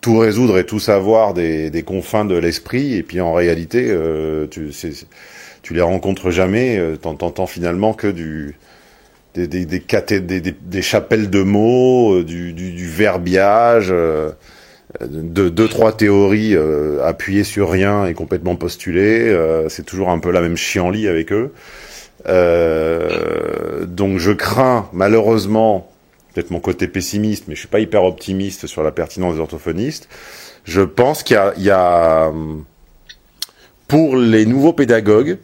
tout 0.00 0.18
résoudre 0.18 0.58
et 0.58 0.66
tout 0.66 0.78
savoir 0.80 1.34
des, 1.34 1.70
des 1.70 1.82
confins 1.82 2.24
de 2.24 2.36
l'esprit, 2.36 2.94
et 2.94 3.02
puis 3.02 3.20
en 3.20 3.32
réalité, 3.32 3.86
euh, 3.88 4.46
tu, 4.48 4.70
tu 5.62 5.74
les 5.74 5.80
rencontres 5.80 6.30
jamais, 6.30 6.78
euh, 6.78 6.96
t'entends 6.96 7.46
finalement 7.46 7.92
que 7.92 8.06
du 8.06 8.56
des, 9.34 9.46
des, 9.46 9.66
des, 9.66 10.40
des, 10.40 10.40
des 10.40 10.82
chapelles 10.82 11.28
de 11.30 11.42
mots, 11.42 12.14
euh, 12.14 12.24
du, 12.24 12.52
du, 12.52 12.72
du 12.72 12.86
verbiage, 12.86 13.88
euh, 13.90 14.30
de 15.00 15.48
deux 15.48 15.68
trois 15.68 15.92
théories 15.92 16.54
euh, 16.54 17.04
appuyées 17.04 17.44
sur 17.44 17.70
rien 17.70 18.06
et 18.06 18.14
complètement 18.14 18.56
postulées. 18.56 19.28
Euh, 19.28 19.68
c'est 19.68 19.84
toujours 19.84 20.10
un 20.10 20.18
peu 20.18 20.30
la 20.30 20.40
même 20.40 20.56
chienlit 20.56 21.08
avec 21.08 21.32
eux. 21.32 21.52
donc 23.86 24.18
je 24.18 24.32
crains 24.32 24.88
malheureusement 24.92 25.90
peut-être 26.36 26.50
mon 26.50 26.60
côté 26.60 26.86
pessimiste, 26.86 27.44
mais 27.48 27.54
je 27.54 27.60
suis 27.60 27.68
pas 27.68 27.80
hyper 27.80 28.04
optimiste 28.04 28.66
sur 28.66 28.82
la 28.82 28.92
pertinence 28.92 29.36
des 29.36 29.40
orthophonistes. 29.40 30.06
Je 30.64 30.82
pense 30.82 31.22
qu'il 31.22 31.40
y, 31.56 31.70
a, 31.70 32.30
pour 33.88 34.16
les 34.16 34.44
nouveaux 34.44 34.74
pédagogues 34.74 35.38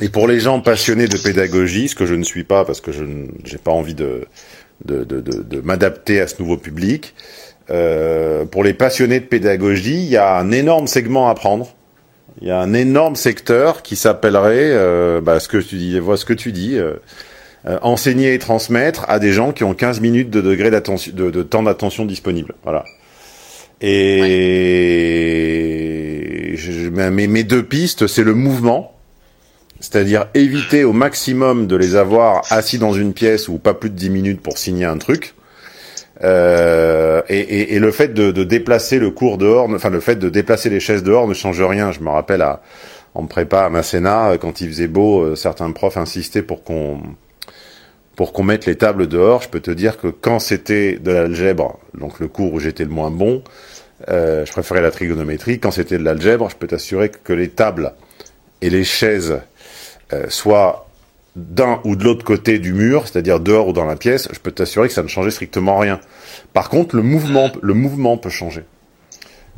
et 0.00 0.08
pour 0.08 0.26
les 0.26 0.40
gens 0.40 0.60
passionnés 0.60 1.06
de 1.06 1.16
pédagogie, 1.16 1.86
ce 1.86 1.94
que 1.94 2.04
je 2.04 2.16
ne 2.16 2.24
suis 2.24 2.42
pas 2.42 2.64
parce 2.64 2.80
que 2.80 2.90
je 2.90 3.04
n'ai 3.04 3.58
pas 3.62 3.70
envie 3.70 3.94
de, 3.94 4.26
de, 4.84 5.04
de, 5.04 5.20
de, 5.20 5.42
de 5.42 5.60
m'adapter 5.60 6.20
à 6.20 6.26
ce 6.26 6.42
nouveau 6.42 6.56
public, 6.56 7.14
euh, 7.70 8.44
pour 8.44 8.64
les 8.64 8.74
passionnés 8.74 9.20
de 9.20 9.26
pédagogie, 9.26 10.02
il 10.02 10.08
y 10.08 10.16
a 10.16 10.36
un 10.36 10.50
énorme 10.50 10.88
segment 10.88 11.28
à 11.28 11.34
prendre. 11.34 11.68
Il 12.42 12.48
y 12.48 12.50
a 12.50 12.58
un 12.58 12.74
énorme 12.74 13.14
secteur 13.14 13.82
qui 13.82 13.94
s'appellerait, 13.94 14.72
euh, 14.72 15.20
bah, 15.20 15.38
ce 15.38 15.48
que 15.48 15.58
tu 15.58 15.76
dis, 15.76 15.96
vois 16.00 16.16
ce 16.16 16.24
que 16.24 16.34
tu 16.34 16.50
dis. 16.50 16.76
Euh, 16.76 16.94
euh, 17.68 17.78
enseigner 17.82 18.32
et 18.34 18.38
transmettre 18.38 19.04
à 19.08 19.18
des 19.18 19.32
gens 19.32 19.50
qui 19.52 19.64
ont 19.64 19.74
15 19.74 20.00
minutes 20.00 20.30
de 20.30 20.40
degré 20.40 20.70
d'attention, 20.70 21.12
de, 21.14 21.30
de, 21.30 21.42
temps 21.42 21.64
d'attention 21.64 22.04
disponible. 22.04 22.54
Voilà. 22.62 22.84
Et 23.80 24.14
je, 26.56 26.88
mes, 26.88 27.26
mes 27.26 27.42
deux 27.44 27.64
pistes, 27.64 28.06
c'est 28.06 28.22
le 28.22 28.34
mouvement, 28.34 28.94
c'est-à-dire 29.80 30.26
éviter 30.34 30.84
au 30.84 30.92
maximum 30.92 31.66
de 31.66 31.74
les 31.76 31.96
avoir 31.96 32.44
assis 32.50 32.78
dans 32.78 32.92
une 32.92 33.12
pièce 33.12 33.48
ou 33.48 33.58
pas 33.58 33.74
plus 33.74 33.90
de 33.90 33.96
10 33.96 34.10
minutes 34.10 34.40
pour 34.40 34.58
signer 34.58 34.84
un 34.84 34.98
truc. 34.98 35.34
Euh, 36.22 37.20
et, 37.28 37.40
et, 37.40 37.74
et, 37.74 37.78
le 37.78 37.90
fait 37.90 38.14
de, 38.14 38.30
de, 38.30 38.44
déplacer 38.44 38.98
le 38.98 39.10
cours 39.10 39.36
dehors, 39.36 39.68
enfin 39.68 39.90
le 39.90 40.00
fait 40.00 40.16
de 40.16 40.30
déplacer 40.30 40.70
les 40.70 40.80
chaises 40.80 41.02
dehors 41.02 41.28
ne 41.28 41.34
change 41.34 41.60
rien. 41.60 41.92
Je 41.92 42.00
me 42.00 42.08
rappelle 42.08 42.40
à, 42.40 42.62
en 43.14 43.26
prépa 43.26 43.64
à 43.64 43.68
Masséna, 43.68 44.38
quand 44.40 44.60
il 44.60 44.68
faisait 44.68 44.88
beau, 44.88 45.22
euh, 45.22 45.36
certains 45.36 45.70
profs 45.72 45.96
insistaient 45.96 46.42
pour 46.42 46.62
qu'on 46.64 47.00
pour 48.16 48.32
qu'on 48.32 48.42
mette 48.42 48.64
les 48.64 48.76
tables 48.76 49.06
dehors, 49.06 49.42
je 49.42 49.48
peux 49.50 49.60
te 49.60 49.70
dire 49.70 49.98
que 49.98 50.08
quand 50.08 50.38
c'était 50.38 50.98
de 50.98 51.12
l'algèbre, 51.12 51.78
donc 51.92 52.18
le 52.18 52.28
cours 52.28 52.54
où 52.54 52.58
j'étais 52.58 52.84
le 52.84 52.90
moins 52.90 53.10
bon, 53.10 53.42
euh, 54.08 54.44
je 54.46 54.52
préférais 54.52 54.80
la 54.80 54.90
trigonométrie. 54.90 55.60
Quand 55.60 55.70
c'était 55.70 55.98
de 55.98 56.02
l'algèbre, 56.02 56.48
je 56.48 56.56
peux 56.56 56.66
t'assurer 56.66 57.10
que 57.10 57.34
les 57.34 57.50
tables 57.50 57.92
et 58.62 58.70
les 58.70 58.84
chaises 58.84 59.38
euh, 60.14 60.26
soient 60.30 60.88
d'un 61.36 61.80
ou 61.84 61.94
de 61.94 62.04
l'autre 62.04 62.24
côté 62.24 62.58
du 62.58 62.72
mur, 62.72 63.06
c'est-à-dire 63.06 63.38
dehors 63.38 63.68
ou 63.68 63.72
dans 63.74 63.84
la 63.84 63.96
pièce, 63.96 64.28
je 64.32 64.40
peux 64.40 64.50
t'assurer 64.50 64.88
que 64.88 64.94
ça 64.94 65.02
ne 65.02 65.08
changeait 65.08 65.30
strictement 65.30 65.76
rien. 65.78 66.00
Par 66.54 66.70
contre, 66.70 66.96
le 66.96 67.02
mouvement, 67.02 67.52
le 67.60 67.74
mouvement 67.74 68.16
peut 68.16 68.30
changer. 68.30 68.64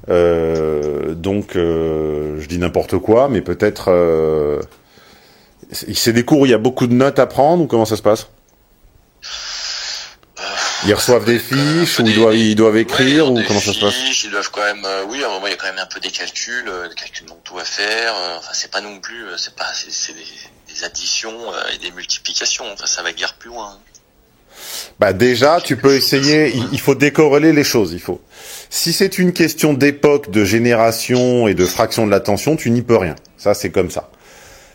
Euh, 0.08 1.14
donc, 1.14 1.54
euh, 1.54 2.40
je 2.40 2.48
dis 2.48 2.58
n'importe 2.58 2.98
quoi, 2.98 3.28
mais 3.28 3.40
peut-être. 3.40 3.88
C'est 5.70 6.12
des 6.12 6.24
cours 6.24 6.40
où 6.40 6.46
il 6.46 6.50
y 6.50 6.54
a 6.54 6.58
beaucoup 6.58 6.86
de 6.86 6.94
notes 6.94 7.18
à 7.18 7.26
prendre 7.26 7.62
ou 7.62 7.66
comment 7.66 7.84
ça 7.84 7.96
se 7.96 8.02
passe? 8.02 8.28
Ils 10.86 10.94
reçoivent 10.94 11.24
des 11.24 11.38
fiches 11.38 11.98
ou 11.98 12.06
ils 12.06 12.14
doivent, 12.14 12.36
ils 12.36 12.54
doivent 12.54 12.76
écrire 12.76 13.30
ou 13.30 13.42
comment 13.46 13.60
ça 13.60 13.72
se 13.72 13.80
passe 13.80 14.24
Ils 14.24 14.30
doivent 14.30 14.50
quand 14.50 14.62
même, 14.62 14.84
euh, 14.84 15.04
oui, 15.08 15.22
à 15.22 15.26
un 15.26 15.30
moment 15.30 15.46
il 15.46 15.50
y 15.50 15.54
a 15.54 15.56
quand 15.56 15.66
même 15.66 15.78
un 15.78 15.86
peu 15.86 16.00
des 16.00 16.10
calculs, 16.10 16.68
euh, 16.68 16.88
des 16.88 16.94
calculs 16.94 17.26
mentaux 17.28 17.58
à 17.58 17.64
faire. 17.64 18.14
Euh, 18.14 18.36
enfin, 18.38 18.50
c'est 18.52 18.70
pas 18.70 18.80
non 18.80 19.00
plus, 19.00 19.24
c'est 19.36 19.54
pas, 19.54 19.66
c'est 19.74 20.12
des, 20.12 20.20
des, 20.72 20.84
additions 20.84 21.36
et 21.74 21.78
des 21.78 21.90
multiplications. 21.90 22.64
Enfin, 22.72 22.86
ça 22.86 23.02
va 23.02 23.12
guère 23.12 23.34
plus 23.34 23.48
loin. 23.48 23.78
Bah 24.98 25.12
déjà, 25.12 25.60
tu 25.60 25.76
peux 25.76 25.94
essayer. 25.94 26.54
Il, 26.54 26.68
il 26.72 26.80
faut 26.80 26.94
décorréler 26.94 27.52
les 27.52 27.64
choses. 27.64 27.92
Il 27.92 28.00
faut. 28.00 28.20
Si 28.70 28.92
c'est 28.92 29.18
une 29.18 29.32
question 29.32 29.72
d'époque, 29.72 30.30
de 30.30 30.44
génération 30.44 31.48
et 31.48 31.54
de 31.54 31.64
fraction 31.64 32.06
de 32.06 32.10
l'attention, 32.10 32.56
tu 32.56 32.70
n'y 32.70 32.82
peux 32.82 32.96
rien. 32.96 33.16
Ça, 33.36 33.54
c'est 33.54 33.70
comme 33.70 33.90
ça. 33.90 34.10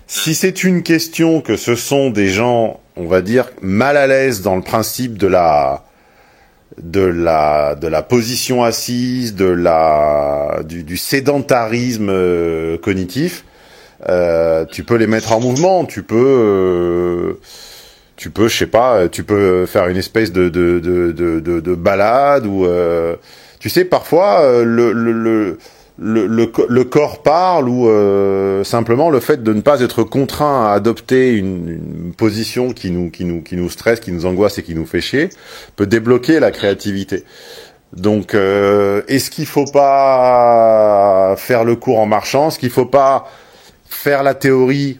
Si 0.07 0.35
c'est 0.35 0.63
une 0.63 0.83
question 0.83 1.41
que 1.41 1.57
ce 1.57 1.75
sont 1.75 2.09
des 2.09 2.27
gens, 2.27 2.81
on 2.95 3.07
va 3.07 3.21
dire, 3.21 3.49
mal 3.61 3.97
à 3.97 4.07
l'aise 4.07 4.41
dans 4.41 4.55
le 4.55 4.61
principe 4.61 5.17
de 5.17 5.27
la 5.27 5.83
de 6.81 7.01
la 7.01 7.75
de 7.75 7.87
la 7.87 8.01
position 8.01 8.63
assise, 8.63 9.35
de 9.35 9.45
la 9.45 10.61
du, 10.65 10.83
du 10.83 10.97
sédentarisme 10.97 12.09
euh, 12.09 12.77
cognitif, 12.77 13.45
euh, 14.09 14.65
tu 14.65 14.83
peux 14.83 14.95
les 14.95 15.07
mettre 15.07 15.31
en 15.33 15.39
mouvement, 15.39 15.85
tu 15.85 16.03
peux 16.03 16.15
euh, 16.15 17.33
tu 18.15 18.29
peux 18.29 18.47
je 18.47 18.57
sais 18.57 18.67
pas, 18.67 19.07
tu 19.07 19.23
peux 19.23 19.65
faire 19.65 19.87
une 19.87 19.97
espèce 19.97 20.31
de 20.31 20.49
de 20.49 20.79
de 20.79 21.11
de, 21.11 21.59
de, 21.59 21.75
balade 21.75 22.45
ou 22.45 22.65
euh, 22.65 23.15
tu 23.59 23.69
sais 23.69 23.85
parfois 23.85 24.41
euh, 24.41 24.63
le, 24.63 24.91
le, 24.91 25.11
le 25.11 25.57
le, 25.99 26.25
le, 26.25 26.51
le, 26.69 26.83
corps 26.83 27.21
parle 27.21 27.69
ou 27.69 27.87
euh, 27.87 28.63
simplement 28.63 29.09
le 29.11 29.19
fait 29.19 29.43
de 29.43 29.53
ne 29.53 29.61
pas 29.61 29.81
être 29.81 30.03
contraint 30.03 30.65
à 30.65 30.73
adopter 30.73 31.33
une, 31.33 31.69
une, 31.69 32.13
position 32.13 32.71
qui 32.71 32.89
nous, 32.89 33.11
qui, 33.11 33.25
nous, 33.25 33.41
qui 33.41 33.55
nous 33.55 33.69
stresse, 33.69 33.99
qui 33.99 34.11
nous 34.11 34.25
angoisse 34.25 34.57
et 34.57 34.63
qui 34.63 34.73
nous 34.73 34.87
fait 34.87 35.01
chier, 35.01 35.29
peut 35.75 35.85
débloquer 35.85 36.39
la 36.39 36.51
créativité. 36.51 37.23
Donc, 37.95 38.33
euh, 38.33 39.03
est-ce 39.07 39.29
qu'il 39.29 39.45
faut 39.45 39.65
pas 39.65 41.35
faire 41.37 41.63
le 41.63 41.75
cours 41.75 41.99
en 41.99 42.07
marchant? 42.07 42.47
Est-ce 42.47 42.57
qu'il 42.57 42.71
faut 42.71 42.87
pas 42.87 43.29
faire 43.85 44.23
la 44.23 44.33
théorie 44.33 44.99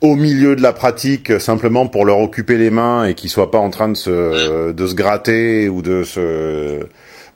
au 0.00 0.16
milieu 0.16 0.56
de 0.56 0.62
la 0.62 0.72
pratique 0.72 1.38
simplement 1.40 1.86
pour 1.86 2.06
leur 2.06 2.18
occuper 2.18 2.56
les 2.56 2.70
mains 2.70 3.04
et 3.04 3.14
qu'ils 3.14 3.28
soient 3.28 3.50
pas 3.50 3.58
en 3.58 3.68
train 3.68 3.88
de 3.88 3.96
se, 3.96 4.72
de 4.72 4.86
se 4.86 4.94
gratter 4.94 5.68
ou 5.68 5.82
de 5.82 6.02
se 6.04 6.80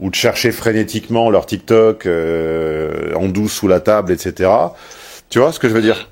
ou 0.01 0.11
de 0.11 0.15
chercher 0.15 0.53
frénétiquement 0.53 1.31
leur 1.31 1.47
TikTok 1.47 2.07
euh, 2.07 3.15
en 3.15 3.29
douce 3.29 3.53
sous 3.53 3.69
la 3.69 3.81
table, 3.81 4.13
etc. 4.13 4.51
Tu 5.31 5.39
vois 5.39 5.53
ce 5.53 5.59
que 5.59 5.69
je 5.69 5.75
veux 5.75 5.83
dire? 5.83 6.09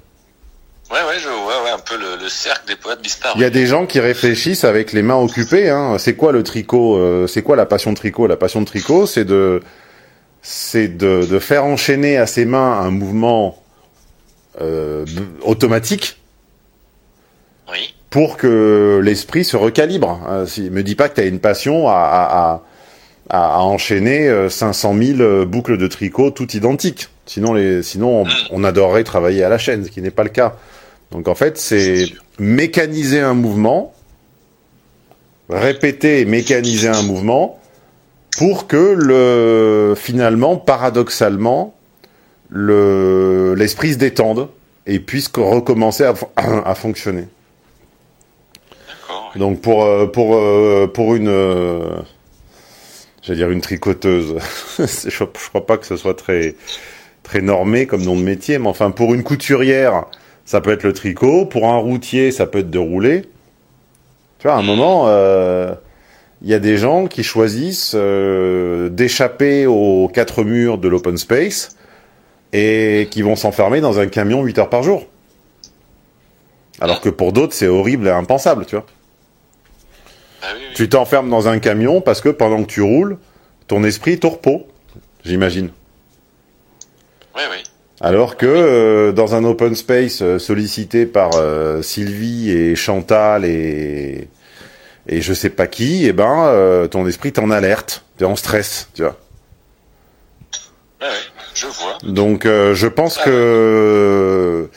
Ouais, 0.90 0.98
ouais, 1.08 1.18
je 1.18 1.28
vois, 1.28 1.64
ouais, 1.64 1.70
un 1.70 1.78
peu 1.78 1.96
le, 1.96 2.22
le, 2.22 2.28
cercle 2.28 2.68
des 2.68 2.76
poètes 2.76 3.00
disparus. 3.02 3.36
Il 3.36 3.42
y 3.42 3.46
a 3.46 3.50
des 3.50 3.66
gens 3.66 3.86
qui 3.86 4.00
réfléchissent 4.00 4.64
avec 4.64 4.92
les 4.92 5.02
mains 5.02 5.16
occupées. 5.16 5.70
Hein. 5.70 5.96
C'est 5.98 6.14
quoi 6.14 6.30
le 6.30 6.42
tricot 6.42 6.96
euh, 6.96 7.26
C'est 7.26 7.42
quoi 7.42 7.56
la 7.56 7.66
passion 7.66 7.92
de 7.92 7.96
tricot? 7.96 8.26
La 8.26 8.36
passion 8.36 8.60
de 8.60 8.66
tricot, 8.66 9.06
c'est 9.06 9.24
de, 9.24 9.62
c'est 10.42 10.88
de, 10.88 11.26
de, 11.26 11.38
faire 11.38 11.64
enchaîner 11.64 12.16
à 12.18 12.26
ses 12.26 12.44
mains 12.44 12.80
un 12.80 12.90
mouvement 12.90 13.62
euh, 14.60 15.04
automatique. 15.42 16.20
Oui 17.70 17.94
pour 18.14 18.36
que 18.36 19.00
l'esprit 19.02 19.42
se 19.42 19.56
recalibre. 19.56 20.20
Euh, 20.28 20.46
si, 20.46 20.70
me 20.70 20.84
dis 20.84 20.94
pas 20.94 21.08
que 21.08 21.16
tu 21.16 21.20
as 21.20 21.24
une 21.24 21.40
passion 21.40 21.88
à, 21.88 21.94
à, 21.94 22.52
à, 22.52 22.62
à 23.30 23.62
enchaîner 23.62 24.48
500 24.48 24.94
euh, 24.94 25.16
000 25.16 25.46
boucles 25.46 25.78
de 25.78 25.86
tricot 25.86 26.30
toutes 26.30 26.54
identiques. 26.54 27.08
Sinon, 27.26 27.54
les, 27.54 27.82
sinon 27.82 28.22
on, 28.22 28.26
on 28.50 28.64
adorerait 28.64 29.04
travailler 29.04 29.42
à 29.44 29.48
la 29.48 29.58
chaîne, 29.58 29.84
ce 29.84 29.90
qui 29.90 30.02
n'est 30.02 30.10
pas 30.10 30.24
le 30.24 30.30
cas. 30.30 30.56
Donc 31.10 31.28
en 31.28 31.34
fait, 31.34 31.58
c'est 31.58 32.06
mécaniser 32.38 33.20
un 33.20 33.34
mouvement, 33.34 33.94
répéter 35.48 36.20
et 36.20 36.24
mécaniser 36.24 36.88
un 36.88 37.02
mouvement 37.02 37.60
pour 38.36 38.66
que 38.66 38.94
le 38.96 39.94
finalement, 39.96 40.56
paradoxalement, 40.56 41.74
le 42.50 43.54
l'esprit 43.56 43.92
se 43.92 43.98
détende 43.98 44.48
et 44.86 44.98
puisse 44.98 45.30
recommencer 45.34 46.04
à, 46.04 46.14
à 46.64 46.74
fonctionner. 46.74 47.26
Donc 49.36 49.60
pour 49.60 49.84
euh, 49.84 50.06
pour 50.06 50.36
euh, 50.36 50.90
pour 50.92 51.14
une 51.14 51.28
euh, 51.28 51.96
j'allais 53.24 53.38
dire 53.38 53.50
une 53.50 53.60
tricoteuse, 53.60 54.36
je, 54.78 55.24
crois 55.24 55.66
pas 55.66 55.78
que 55.78 55.86
ce 55.86 55.96
soit 55.96 56.14
très 56.14 56.54
très 57.22 57.40
normé 57.40 57.86
comme 57.86 58.02
nom 58.02 58.16
de 58.16 58.22
métier, 58.22 58.58
mais 58.58 58.68
enfin 58.68 58.90
pour 58.90 59.14
une 59.14 59.22
couturière, 59.22 60.04
ça 60.44 60.60
peut 60.60 60.72
être 60.72 60.82
le 60.82 60.92
tricot, 60.92 61.46
pour 61.46 61.68
un 61.68 61.78
routier, 61.78 62.30
ça 62.30 62.46
peut 62.46 62.58
être 62.58 62.70
de 62.70 62.78
rouler. 62.78 63.22
Tu 64.38 64.46
vois, 64.46 64.56
à 64.56 64.58
un 64.58 64.62
moment, 64.62 65.04
euh, 65.06 65.74
il 66.42 66.48
y 66.48 66.54
a 66.54 66.58
des 66.58 66.76
gens 66.76 67.06
qui 67.06 67.22
choisissent 67.22 67.94
euh, 67.94 68.90
d'échapper 68.90 69.64
aux 69.64 70.10
quatre 70.12 70.44
murs 70.44 70.76
de 70.76 70.88
l'open 70.88 71.16
space 71.16 71.76
et 72.52 73.08
qui 73.10 73.22
vont 73.22 73.36
s'enfermer 73.36 73.80
dans 73.80 73.98
un 73.98 74.06
camion 74.06 74.42
8 74.42 74.58
heures 74.58 74.68
par 74.68 74.82
jour. 74.82 75.06
Alors 76.80 77.00
que 77.00 77.08
pour 77.08 77.32
d'autres, 77.32 77.54
c'est 77.54 77.68
horrible 77.68 78.06
et 78.06 78.10
impensable, 78.10 78.66
tu 78.66 78.76
vois. 78.76 78.84
Oui, 80.52 80.60
oui. 80.68 80.74
Tu 80.74 80.88
t'enfermes 80.88 81.30
dans 81.30 81.48
un 81.48 81.58
camion 81.58 82.00
parce 82.00 82.20
que 82.20 82.28
pendant 82.28 82.62
que 82.62 82.68
tu 82.68 82.82
roules, 82.82 83.18
ton 83.66 83.84
esprit 83.84 84.12
est 84.12 84.24
au 84.24 84.30
repos, 84.30 84.66
j'imagine. 85.24 85.70
Oui, 87.34 87.42
oui. 87.50 87.62
Alors 88.00 88.36
que 88.36 88.46
euh, 88.46 89.12
dans 89.12 89.34
un 89.34 89.44
open 89.44 89.74
space 89.74 90.20
euh, 90.20 90.38
sollicité 90.38 91.06
par 91.06 91.30
euh, 91.36 91.80
Sylvie 91.80 92.50
et 92.50 92.76
Chantal 92.76 93.44
et 93.44 94.28
et 95.06 95.20
je 95.20 95.34
sais 95.34 95.50
pas 95.50 95.66
qui, 95.66 96.06
eh 96.06 96.12
ben 96.12 96.88
ton 96.90 97.06
esprit 97.06 97.30
t'en 97.30 97.50
alerte, 97.50 98.04
t'es 98.16 98.24
en 98.24 98.36
stress, 98.36 98.88
tu 98.94 99.02
vois. 99.02 99.18
Je 101.54 101.66
vois. 101.66 101.98
Donc 102.02 102.44
je 102.46 102.86
pense 102.86 103.18
que 103.18 104.70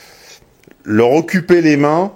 leur 0.84 1.12
occuper 1.12 1.62
les 1.62 1.78
mains 1.78 2.12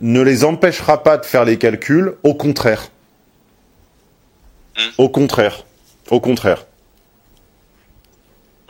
ne 0.00 0.20
les 0.20 0.44
empêchera 0.44 1.02
pas 1.02 1.16
de 1.16 1.24
faire 1.26 1.44
les 1.44 1.58
calculs, 1.58 2.14
au 2.22 2.34
contraire. 2.34 2.88
Hmm. 4.76 4.90
Au 4.98 5.08
contraire. 5.08 5.64
Au 6.10 6.20
contraire. 6.20 6.64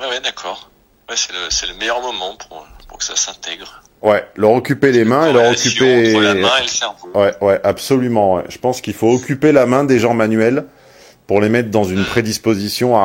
Ouais, 0.00 0.06
ouais, 0.08 0.20
d'accord. 0.20 0.70
Ouais, 1.08 1.16
c'est 1.16 1.32
le, 1.32 1.50
c'est 1.50 1.66
le 1.66 1.74
meilleur 1.74 2.00
moment 2.02 2.36
pour, 2.36 2.66
pour 2.88 2.98
que 2.98 3.04
ça 3.04 3.16
s'intègre. 3.16 3.82
Ouais, 4.00 4.24
leur 4.36 4.52
occuper 4.52 4.92
les 4.92 5.04
mains 5.04 5.28
et 5.28 5.32
leur 5.32 5.50
occuper 5.50 6.14
Entre 6.14 6.22
la 6.22 6.34
main 6.34 6.56
et 6.58 6.62
le 6.62 6.68
cerveau. 6.68 7.08
Ouais, 7.14 7.34
ouais, 7.40 7.60
absolument. 7.64 8.34
ouais. 8.36 8.44
Je 8.48 8.58
pense 8.58 8.80
qu'il 8.80 8.94
faut 8.94 9.12
occuper 9.12 9.50
la 9.52 9.66
main 9.66 9.84
des 9.84 9.98
gens 9.98 10.14
manuels 10.14 10.64
pour 11.26 11.40
les 11.40 11.48
mettre 11.48 11.70
dans 11.70 11.84
une 11.84 12.04
prédisposition 12.04 12.96
à, 12.96 13.00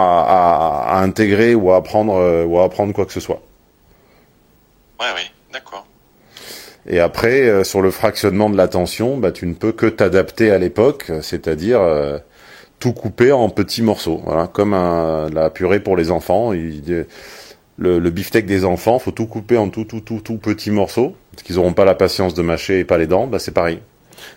à, 0.85 0.97
à 0.97 1.01
intégrer 1.01 1.55
ou 1.55 1.71
à 1.71 1.77
apprendre 1.77 2.15
euh, 2.15 2.45
ou 2.45 2.59
à 2.59 2.63
apprendre 2.65 2.93
quoi 2.93 3.05
que 3.05 3.11
ce 3.11 3.19
soit. 3.19 3.41
Ouais, 4.99 5.07
oui, 5.15 5.21
d'accord. 5.51 5.82
Et 6.87 6.99
après, 6.99 7.41
euh, 7.47 7.63
sur 7.63 7.81
le 7.81 7.91
fractionnement 7.91 8.49
de 8.49 8.57
l'attention, 8.57 9.17
bah, 9.17 9.31
tu 9.31 9.45
ne 9.47 9.53
peux 9.53 9.71
que 9.71 9.85
t'adapter 9.85 10.51
à 10.51 10.57
l'époque, 10.57 11.11
c'est-à-dire 11.21 11.79
euh, 11.81 12.17
tout 12.79 12.93
couper 12.93 13.31
en 13.31 13.49
petits 13.49 13.81
morceaux, 13.81 14.21
voilà, 14.25 14.47
comme 14.47 14.73
un, 14.73 15.29
la 15.29 15.49
purée 15.49 15.79
pour 15.79 15.95
les 15.95 16.11
enfants. 16.11 16.51
Le, 17.77 17.97
le 17.99 18.09
beefsteak 18.11 18.45
des 18.45 18.65
enfants, 18.65 18.99
faut 18.99 19.11
tout 19.11 19.25
couper 19.25 19.57
en 19.57 19.69
tout, 19.69 19.85
tout, 19.85 20.01
tout, 20.01 20.19
tout 20.19 20.37
petits 20.37 20.69
morceaux, 20.71 21.15
parce 21.31 21.43
qu'ils 21.43 21.55
n'auront 21.55 21.73
pas 21.73 21.85
la 21.85 21.95
patience 21.95 22.33
de 22.35 22.41
mâcher 22.43 22.79
et 22.79 22.83
pas 22.85 22.97
les 22.97 23.07
dents. 23.07 23.27
Bah, 23.27 23.39
c'est 23.39 23.51
pareil. 23.53 23.79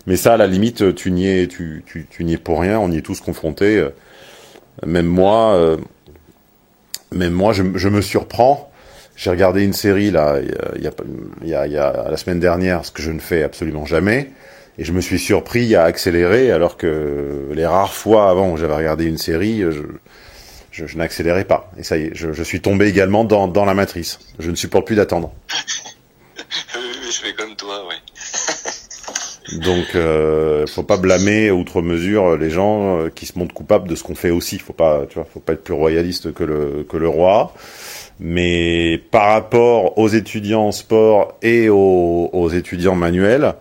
Mais 0.07 0.15
ça, 0.17 0.33
à 0.33 0.37
la 0.37 0.47
limite, 0.47 0.95
tu 0.95 1.11
n'y 1.11 1.27
es, 1.27 1.47
tu, 1.47 1.83
tu, 1.85 2.07
tu 2.09 2.23
n'y 2.25 2.33
es 2.33 2.37
pour 2.37 2.59
rien. 2.61 2.79
On 2.79 2.91
y 2.91 2.97
est 2.97 3.01
tous 3.01 3.21
confrontés. 3.21 3.77
euh, 3.77 3.89
Même 4.85 5.05
moi, 5.05 5.53
euh, 5.53 5.77
même 7.11 7.33
moi, 7.33 7.53
je, 7.53 7.63
je 7.75 7.89
me 7.89 8.01
surprends. 8.01 8.66
J'ai 9.17 9.31
regardé 9.31 9.63
une 9.63 9.73
série 9.73 10.11
là, 10.11 10.39
il 10.75 10.83
y 10.83 10.87
a, 10.87 10.91
y, 11.43 11.53
a, 11.55 11.67
y, 11.67 11.77
a, 11.77 12.07
la 12.09 12.17
semaine 12.17 12.39
dernière, 12.39 12.85
ce 12.85 12.91
que 12.91 13.01
je 13.01 13.11
ne 13.11 13.19
fais 13.19 13.41
absolument 13.41 13.85
jamais, 13.85 14.29
et 14.77 14.83
je 14.83 14.93
me 14.93 15.01
suis 15.01 15.17
surpris 15.17 15.75
à 15.75 15.85
accélérer, 15.85 16.51
alors 16.51 16.77
que 16.77 17.49
les 17.51 17.65
rares 17.65 17.93
fois 17.93 18.29
avant 18.29 18.51
où 18.51 18.57
j'avais 18.57 18.75
regardé 18.75 19.05
une 19.05 19.17
série, 19.17 19.61
je, 19.61 19.81
je, 20.71 20.85
je 20.85 20.97
n'accélérais 20.97 21.45
pas. 21.45 21.71
Et 21.79 21.83
ça 21.83 21.97
y 21.97 22.03
est, 22.03 22.11
je, 22.13 22.31
je 22.31 22.43
suis 22.43 22.61
tombé 22.61 22.85
également 22.85 23.23
dans, 23.23 23.47
dans 23.47 23.65
la 23.65 23.73
matrice. 23.73 24.19
Je 24.37 24.51
ne 24.51 24.55
supporte 24.55 24.85
plus 24.85 24.95
d'attendre. 24.95 25.33
Je 27.09 27.23
fais 27.23 27.33
comme 27.33 27.55
toi, 27.55 27.87
oui. 27.89 27.95
Donc, 29.63 29.95
euh, 29.95 30.67
faut 30.67 30.83
pas 30.83 30.97
blâmer 30.97 31.51
outre 31.51 31.81
mesure 31.81 32.37
les 32.37 32.49
gens 32.49 32.99
euh, 32.99 33.09
qui 33.09 33.25
se 33.25 33.39
montrent 33.39 33.55
coupables 33.55 33.87
de 33.87 33.95
ce 33.95 34.03
qu'on 34.03 34.13
fait 34.13 34.29
aussi. 34.29 34.59
Faut 34.59 34.73
pas, 34.73 35.05
tu 35.09 35.15
vois, 35.15 35.25
faut 35.25 35.39
pas 35.39 35.53
être 35.53 35.63
plus 35.63 35.73
royaliste 35.73 36.33
que 36.33 36.43
le 36.43 36.85
que 36.87 36.97
le 36.97 37.07
roi. 37.07 37.53
Mais 38.19 38.99
par 39.11 39.31
rapport 39.33 39.97
aux 39.99 40.07
étudiants 40.07 40.67
en 40.67 40.71
sport 40.71 41.37
et 41.41 41.69
aux, 41.69 42.29
aux 42.33 42.49
étudiants 42.49 42.95
manuels, 42.95 43.53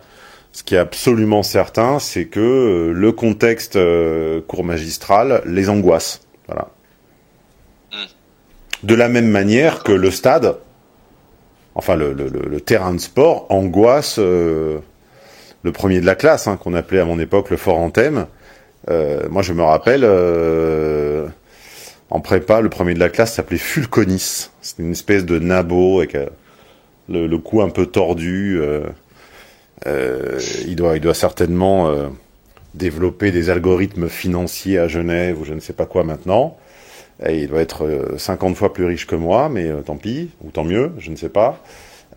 ce 0.53 0.63
qui 0.63 0.75
est 0.75 0.79
absolument 0.79 1.43
certain, 1.43 1.99
c'est 1.99 2.25
que 2.25 2.41
euh, 2.41 2.93
le 2.93 3.13
contexte 3.13 3.77
euh, 3.77 4.41
cours 4.49 4.65
magistral 4.65 5.43
les 5.45 5.69
angoisse. 5.69 6.23
Voilà. 6.47 6.69
De 8.83 8.95
la 8.95 9.09
même 9.09 9.29
manière 9.29 9.83
que 9.83 9.93
le 9.93 10.11
stade, 10.11 10.57
enfin 11.75 11.95
le, 11.97 12.13
le, 12.15 12.29
le- 12.29 12.49
le 12.49 12.61
terrain 12.61 12.95
de 12.95 13.01
sport, 13.01 13.47
angoisse 13.51 14.17
euh, 14.19 14.79
le 15.63 15.73
premier 15.73 16.01
de 16.01 16.07
la 16.07 16.15
classe, 16.15 16.47
hein, 16.47 16.57
qu'on 16.57 16.73
appelait 16.75 17.01
à 17.01 17.05
mon 17.05 17.19
époque 17.19 17.51
le 17.51 17.57
fort 17.59 17.79
anthème. 17.79 18.27
Euh, 18.89 19.29
moi, 19.29 19.43
je 19.43 19.53
me 19.53 19.63
rappelle, 19.63 20.05
en 22.11 22.21
prépa, 22.21 22.61
le 22.61 22.69
premier 22.69 22.95
de 22.95 23.01
la 23.01 23.09
classe 23.09 23.35
s'appelait 23.35 23.59
Fulconis. 23.59 24.51
C'était 24.63 24.83
une 24.83 24.93
espèce 24.93 25.25
de 25.25 25.39
nabo 25.39 25.99
avec 25.99 26.15
euh, 26.15 26.27
le, 27.09 27.27
le 27.27 27.39
cou 27.39 27.63
un 27.63 27.71
peu 27.71 27.87
tordu. 27.87 28.59
euh, 28.61 28.85
euh, 29.87 30.39
il, 30.67 30.77
doit, 30.77 30.97
il 30.97 31.01
doit 31.01 31.15
certainement 31.15 31.89
euh, 31.89 32.09
développer 32.75 33.31
des 33.31 33.51
algorithmes 33.51 34.09
financiers 34.09 34.79
à 34.79 34.89
Genève 34.89 35.41
ou 35.41 35.45
je 35.45 35.55
ne 35.55 35.61
sais 35.61 35.73
pas 35.73 35.87
quoi 35.87 36.05
maintenant. 36.05 36.57
Et 37.27 37.43
il 37.43 37.49
doit 37.49 37.61
être 37.61 37.87
euh, 37.87 38.19
50 38.19 38.57
fois 38.57 38.73
plus 38.73 38.85
riche 38.85 39.07
que 39.07 39.17
moi, 39.17 39.49
mais 39.49 39.71
tant 39.85 39.97
pis, 39.97 40.31
ou 40.43 40.51
tant 40.51 40.65
mieux, 40.65 40.93
je 40.99 41.11
ne 41.11 41.17
sais 41.17 41.29
pas. 41.29 41.63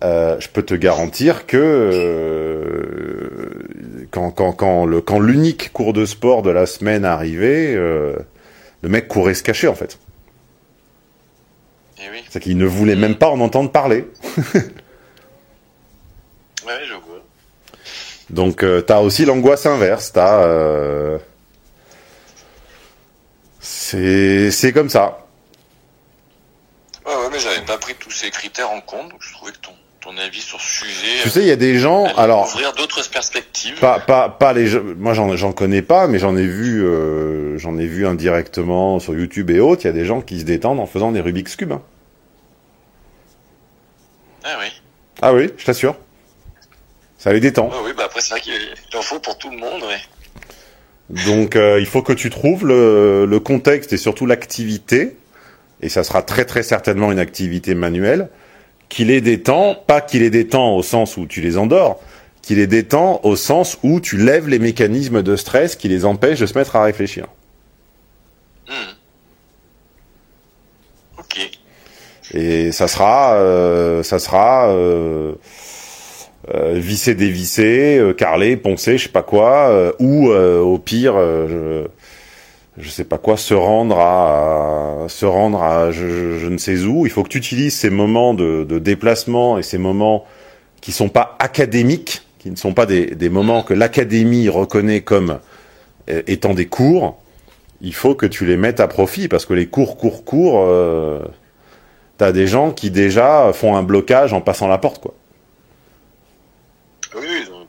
Je 0.02 0.48
peux 0.48 0.64
te 0.64 0.76
garantir 0.76 1.46
que 1.46 2.70
quand, 4.12 4.86
le, 4.86 5.02
quand 5.02 5.20
l'unique 5.20 5.72
cours 5.74 5.94
de 5.94 6.06
sport 6.06 6.42
de 6.42 6.50
la 6.50 6.66
semaine 6.66 7.06
arrivait, 7.06 7.74
euh, 7.76 8.16
le 8.82 8.90
mec 8.90 9.08
courait 9.08 9.34
se 9.34 9.44
cacher 9.44 9.68
en 9.68 9.76
fait. 9.76 10.00
Et 12.02 12.10
oui, 12.10 12.24
C'est 12.30 12.40
qu'il 12.40 12.58
ne 12.58 12.66
voulait 12.66 12.96
même 12.96 13.16
pas 13.16 13.30
en 13.30 13.40
entendre 13.42 13.72
parler. 13.72 14.06
ouais, 14.56 14.64
je 16.86 16.94
vois. 16.94 17.22
Donc 18.30 18.64
euh, 18.64 18.82
t'as 18.82 19.00
aussi 19.00 19.26
l'angoisse 19.26 19.66
inverse. 19.66 20.12
T'as 20.14 20.44
euh, 20.44 21.18
c'est 23.60 24.52
c'est 24.52 24.72
comme 24.72 24.90
ça. 24.90 25.26
Ouais, 27.06 27.16
ouais, 27.16 27.30
mais 27.32 27.40
j'avais 27.40 27.66
pas 27.66 27.78
pris 27.78 27.96
tous 27.96 28.12
ces 28.12 28.30
critères 28.30 28.70
en 28.70 28.82
compte, 28.82 29.10
donc 29.10 29.22
je 29.22 29.34
trouvais 29.34 29.52
que 29.52 29.58
ton, 29.58 29.74
ton 30.02 30.18
avis 30.18 30.40
sur 30.42 30.60
ce 30.62 30.86
sujet. 30.86 31.22
Tu 31.24 31.30
sais, 31.30 31.42
il 31.42 31.48
y 31.48 31.52
a 31.52 31.56
des 31.58 31.78
gens. 31.78 32.06
allait 32.06 32.14
Alors 32.20 32.46
ouvrir 32.48 32.74
d'autres 32.74 33.08
perspectives. 33.10 33.78
pas 33.80 34.00
pas 34.00 34.30
pas 34.30 34.54
les 34.54 34.68
gens- 34.68 34.82
moi 34.98 35.14
j'en 35.14 35.36
j'en 35.36 35.52
connais 35.52 35.82
pas 35.82 36.08
mais 36.08 36.20
j'en 36.20 36.38
ai 36.38 36.46
vu 36.48 36.84
euh, 36.86 37.58
j'en 37.58 37.78
ai 37.78 37.86
vu 37.86 38.08
indirectement 38.08 39.00
sur 39.00 39.14
YouTube 39.14 39.50
et 39.50 39.60
autres 39.60 39.82
il 39.84 39.88
y 39.88 39.90
a 39.90 39.94
des 39.94 40.06
gens 40.06 40.22
qui 40.22 40.40
se 40.40 40.46
détendent 40.46 40.80
en 40.80 40.86
faisant 40.86 41.12
des 41.12 41.20
Rubik's 41.20 41.56
cube 41.58 41.74
hein. 41.74 41.82
Ah 44.44 44.58
oui. 44.62 44.68
ah 45.22 45.34
oui 45.34 45.50
je 45.58 45.66
t'assure 45.66 45.96
ça 47.18 47.34
les 47.34 47.42
détend 47.42 47.68
Ouais, 47.68 47.76
oui, 47.88 47.92
bah 47.98 48.04
après 48.06 48.22
c'est 48.22 48.30
vrai 48.32 48.40
qu'il 48.40 48.54
en 48.98 49.02
faut 49.02 49.20
pour 49.20 49.38
tout 49.38 49.50
le 49.50 49.58
monde, 49.58 49.84
ouais. 49.84 51.24
donc 51.26 51.58
euh, 51.58 51.78
il 51.82 51.86
faut 51.86 52.02
que 52.02 52.14
tu 52.14 52.30
trouves 52.30 52.66
le, 52.66 53.26
le 53.26 53.40
contexte 53.42 53.92
et 53.92 53.98
surtout 53.98 54.26
l'activité 54.26 55.18
et 55.82 55.90
ça 55.90 56.06
sera 56.06 56.22
très 56.22 56.46
très 56.46 56.64
certainement 56.64 57.12
une 57.12 57.20
activité 57.20 57.76
manuelle 57.76 58.30
qui 58.90 59.06
les 59.06 59.22
détend 59.22 59.76
pas 59.76 60.02
qui 60.02 60.20
les 60.20 60.30
détend 60.30 60.76
au 60.76 60.84
sens 60.84 61.18
où 61.18 61.26
tu 61.26 61.42
les 61.42 61.58
endors 61.58 62.02
qui 62.42 62.56
les 62.56 62.68
détend 62.68 63.22
au 63.24 63.36
sens 63.36 63.78
où 63.84 64.00
tu 64.00 64.18
lèves 64.18 64.48
les 64.50 64.60
mécanismes 64.60 65.22
de 65.22 65.36
stress 65.36 65.76
qui 65.76 65.88
les 65.88 66.06
empêchent 66.06 66.40
de 66.40 66.46
se 66.46 66.58
mettre 66.58 66.76
à 66.76 66.84
réfléchir 66.84 67.28
Hmm. 68.70 68.94
Ok. 71.18 71.50
Et 72.34 72.72
ça 72.72 72.88
sera, 72.88 73.34
euh, 73.34 74.04
ça 74.04 74.20
sera 74.20 74.70
euh, 74.70 75.34
euh, 76.54 76.74
visser, 76.76 77.16
dévisser, 77.16 77.98
euh, 77.98 78.14
carler, 78.14 78.58
poncer, 78.58 78.98
je 79.00 79.04
sais 79.06 79.10
pas 79.10 79.24
quoi, 79.24 79.70
euh, 79.70 79.92
ou 80.00 80.30
euh, 80.30 80.60
au 80.60 80.78
pire, 80.78 81.16
euh, 81.16 81.48
je, 81.48 81.88
je 82.80 82.90
sais 82.90 83.04
pas 83.04 83.18
quoi, 83.18 83.38
se 83.38 83.54
rendre 83.54 84.00
à, 84.00 85.06
se 85.08 85.26
rendre 85.26 85.62
à 85.62 85.92
je, 85.92 86.08
je- 86.10 86.38
je 86.40 86.48
ne 86.48 86.58
sais 86.58 86.80
où. 86.86 87.06
Il 87.06 87.12
faut 87.12 87.24
que 87.24 87.30
tu 87.30 87.38
utilises 87.38 87.76
ces 87.76 87.90
moments 87.90 88.34
de, 88.34 88.64
de 88.64 88.80
déplacement 88.80 89.58
et 89.58 89.64
ces 89.64 89.78
moments 89.78 90.26
qui 90.82 90.92
sont 90.92 91.10
pas 91.10 91.36
académiques, 91.40 92.22
qui 92.40 92.50
ne 92.52 92.56
sont 92.56 92.74
pas 92.74 92.86
des, 92.86 93.08
des 93.08 93.30
moments 93.30 93.64
que 93.64 93.74
l'académie 93.74 94.50
reconnaît 94.50 95.02
comme 95.02 95.40
euh, 96.10 96.22
étant 96.28 96.54
des 96.54 96.68
cours. 96.68 97.18
Il 97.82 97.94
faut 97.94 98.16
que 98.16 98.26
tu 98.26 98.46
les 98.46 98.58
mettes 98.58 98.80
à 98.80 98.88
profit 98.88 99.28
parce 99.28 99.46
que 99.46 99.54
les 99.54 99.68
cours, 99.68 99.98
cours, 99.98 100.24
cours, 100.26 100.64
euh, 100.68 101.20
t'as 102.18 102.32
des 102.32 102.48
gens 102.48 102.72
qui 102.72 102.92
déjà 102.92 103.52
font 103.54 103.76
un 103.76 103.84
blocage 103.84 104.34
en 104.34 104.42
passant 104.42 104.68
la 104.68 104.78
porte, 104.78 105.02
quoi. 105.02 105.14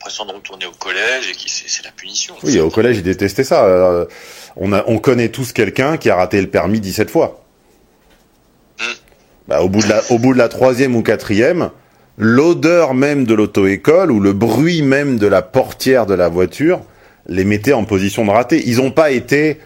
Ont 0.00 0.04
l'impression 0.04 0.24
de 0.24 0.32
retourner 0.32 0.64
au 0.64 0.72
collège 0.72 1.28
et 1.30 1.34
qui 1.34 1.50
c'est 1.50 1.84
la 1.84 1.90
punition. 1.90 2.34
Oui, 2.42 2.58
au 2.58 2.70
collège, 2.70 2.96
ils 2.96 3.02
détestaient 3.02 3.44
ça. 3.44 3.66
Euh, 3.66 4.06
on, 4.56 4.72
a, 4.72 4.82
on 4.86 4.98
connaît 4.98 5.28
tous 5.28 5.52
quelqu'un 5.52 5.98
qui 5.98 6.08
a 6.08 6.16
raté 6.16 6.40
le 6.40 6.48
permis 6.48 6.80
17 6.80 7.10
fois. 7.10 7.44
Mm. 8.78 8.84
Bah, 9.48 9.60
au, 9.60 9.68
bout 9.68 9.82
de 9.82 9.88
la, 9.88 10.00
au 10.10 10.18
bout 10.18 10.32
de 10.32 10.38
la 10.38 10.48
troisième 10.48 10.96
ou 10.96 11.02
quatrième, 11.02 11.70
l'odeur 12.16 12.94
même 12.94 13.26
de 13.26 13.34
l'auto-école 13.34 14.10
ou 14.10 14.20
le 14.20 14.32
bruit 14.32 14.80
même 14.80 15.18
de 15.18 15.26
la 15.26 15.42
portière 15.42 16.06
de 16.06 16.14
la 16.14 16.30
voiture 16.30 16.80
les 17.26 17.44
mettait 17.44 17.74
en 17.74 17.84
position 17.84 18.24
de 18.24 18.30
rater. 18.30 18.62
Ils 18.66 18.78
n'ont 18.78 18.92
pas 18.92 19.10
été... 19.10 19.60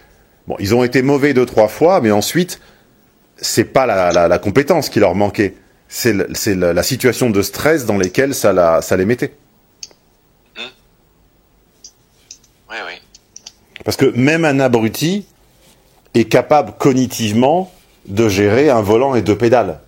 Bon, 0.49 0.57
ils 0.59 0.75
ont 0.75 0.83
été 0.83 1.03
mauvais 1.03 1.33
deux, 1.33 1.47
trois 1.47 1.69
fois, 1.69 2.01
mais 2.01 2.11
ensuite, 2.11 2.59
c'est 3.37 3.65
pas 3.73 3.87
la, 3.87 4.11
la, 4.11 4.27
la 4.27 4.39
compétence 4.39 4.89
qui 4.89 4.99
leur 4.99 5.15
manquait. 5.15 5.55
C'est 5.87 6.13
la, 6.13 6.73
la 6.73 6.83
situation 6.83 7.31
de 7.31 7.41
stress 7.41 7.87
dans 7.87 7.99
lesquelles 7.99 8.35
ça, 8.35 8.53
la, 8.53 8.83
ça 8.83 8.97
les 8.97 9.05
mettait. 9.05 9.33
Oui, 12.75 12.77
oui. 12.87 13.74
Parce 13.85 13.97
que 13.97 14.07
même 14.17 14.45
un 14.45 14.61
abruti 14.61 15.27
est 16.15 16.25
capable 16.25 16.73
cognitivement 16.79 17.73
de 18.09 18.29
gérer 18.29 18.71
un 18.71 18.81
volant 18.83 19.15
et 19.15 19.23
deux 19.23 19.37
pédales. 19.37 19.81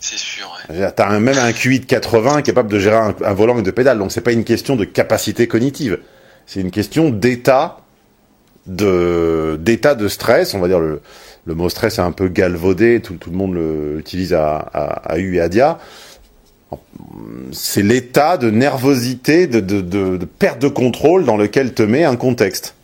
C'est 0.00 0.16
sûr. 0.18 0.50
ouais. 0.70 0.92
T'as 0.92 1.08
un, 1.08 1.20
même 1.20 1.38
un 1.38 1.52
QI 1.52 1.80
de 1.80 1.84
80 1.84 2.42
capable 2.42 2.70
de 2.70 2.78
gérer 2.78 2.96
un, 2.96 3.14
un 3.24 3.32
volant 3.34 3.58
et 3.58 3.62
deux 3.62 3.72
pédales. 3.72 3.98
Donc 3.98 4.12
c'est 4.12 4.20
pas 4.22 4.32
une 4.32 4.44
question 4.44 4.76
de 4.76 4.84
capacité 4.84 5.46
cognitive. 5.46 5.98
C'est 6.46 6.60
une 6.60 6.70
question 6.70 7.10
d'état 7.10 7.78
de 8.66 9.58
d'état 9.60 9.94
de 9.94 10.08
stress. 10.08 10.54
On 10.54 10.58
va 10.60 10.68
dire 10.68 10.80
le, 10.80 11.00
le 11.44 11.54
mot 11.54 11.68
stress 11.68 11.98
est 11.98 12.02
un 12.02 12.12
peu 12.12 12.28
galvaudé. 12.28 13.00
Tout, 13.00 13.14
tout 13.14 13.30
le 13.30 13.36
monde 13.36 13.54
l'utilise 13.54 14.32
à, 14.32 14.56
à, 14.56 15.12
à 15.12 15.18
U 15.18 15.36
et 15.36 15.40
à 15.40 15.48
Dia. 15.48 15.78
C'est 17.52 17.82
l'état 17.82 18.36
de 18.36 18.50
nervosité, 18.50 19.46
de, 19.46 19.60
de, 19.60 19.80
de, 19.80 20.16
de 20.16 20.24
perte 20.24 20.60
de 20.60 20.68
contrôle 20.68 21.24
dans 21.24 21.36
lequel 21.36 21.74
te 21.74 21.82
met 21.82 22.04
un 22.04 22.16
contexte. 22.16 22.74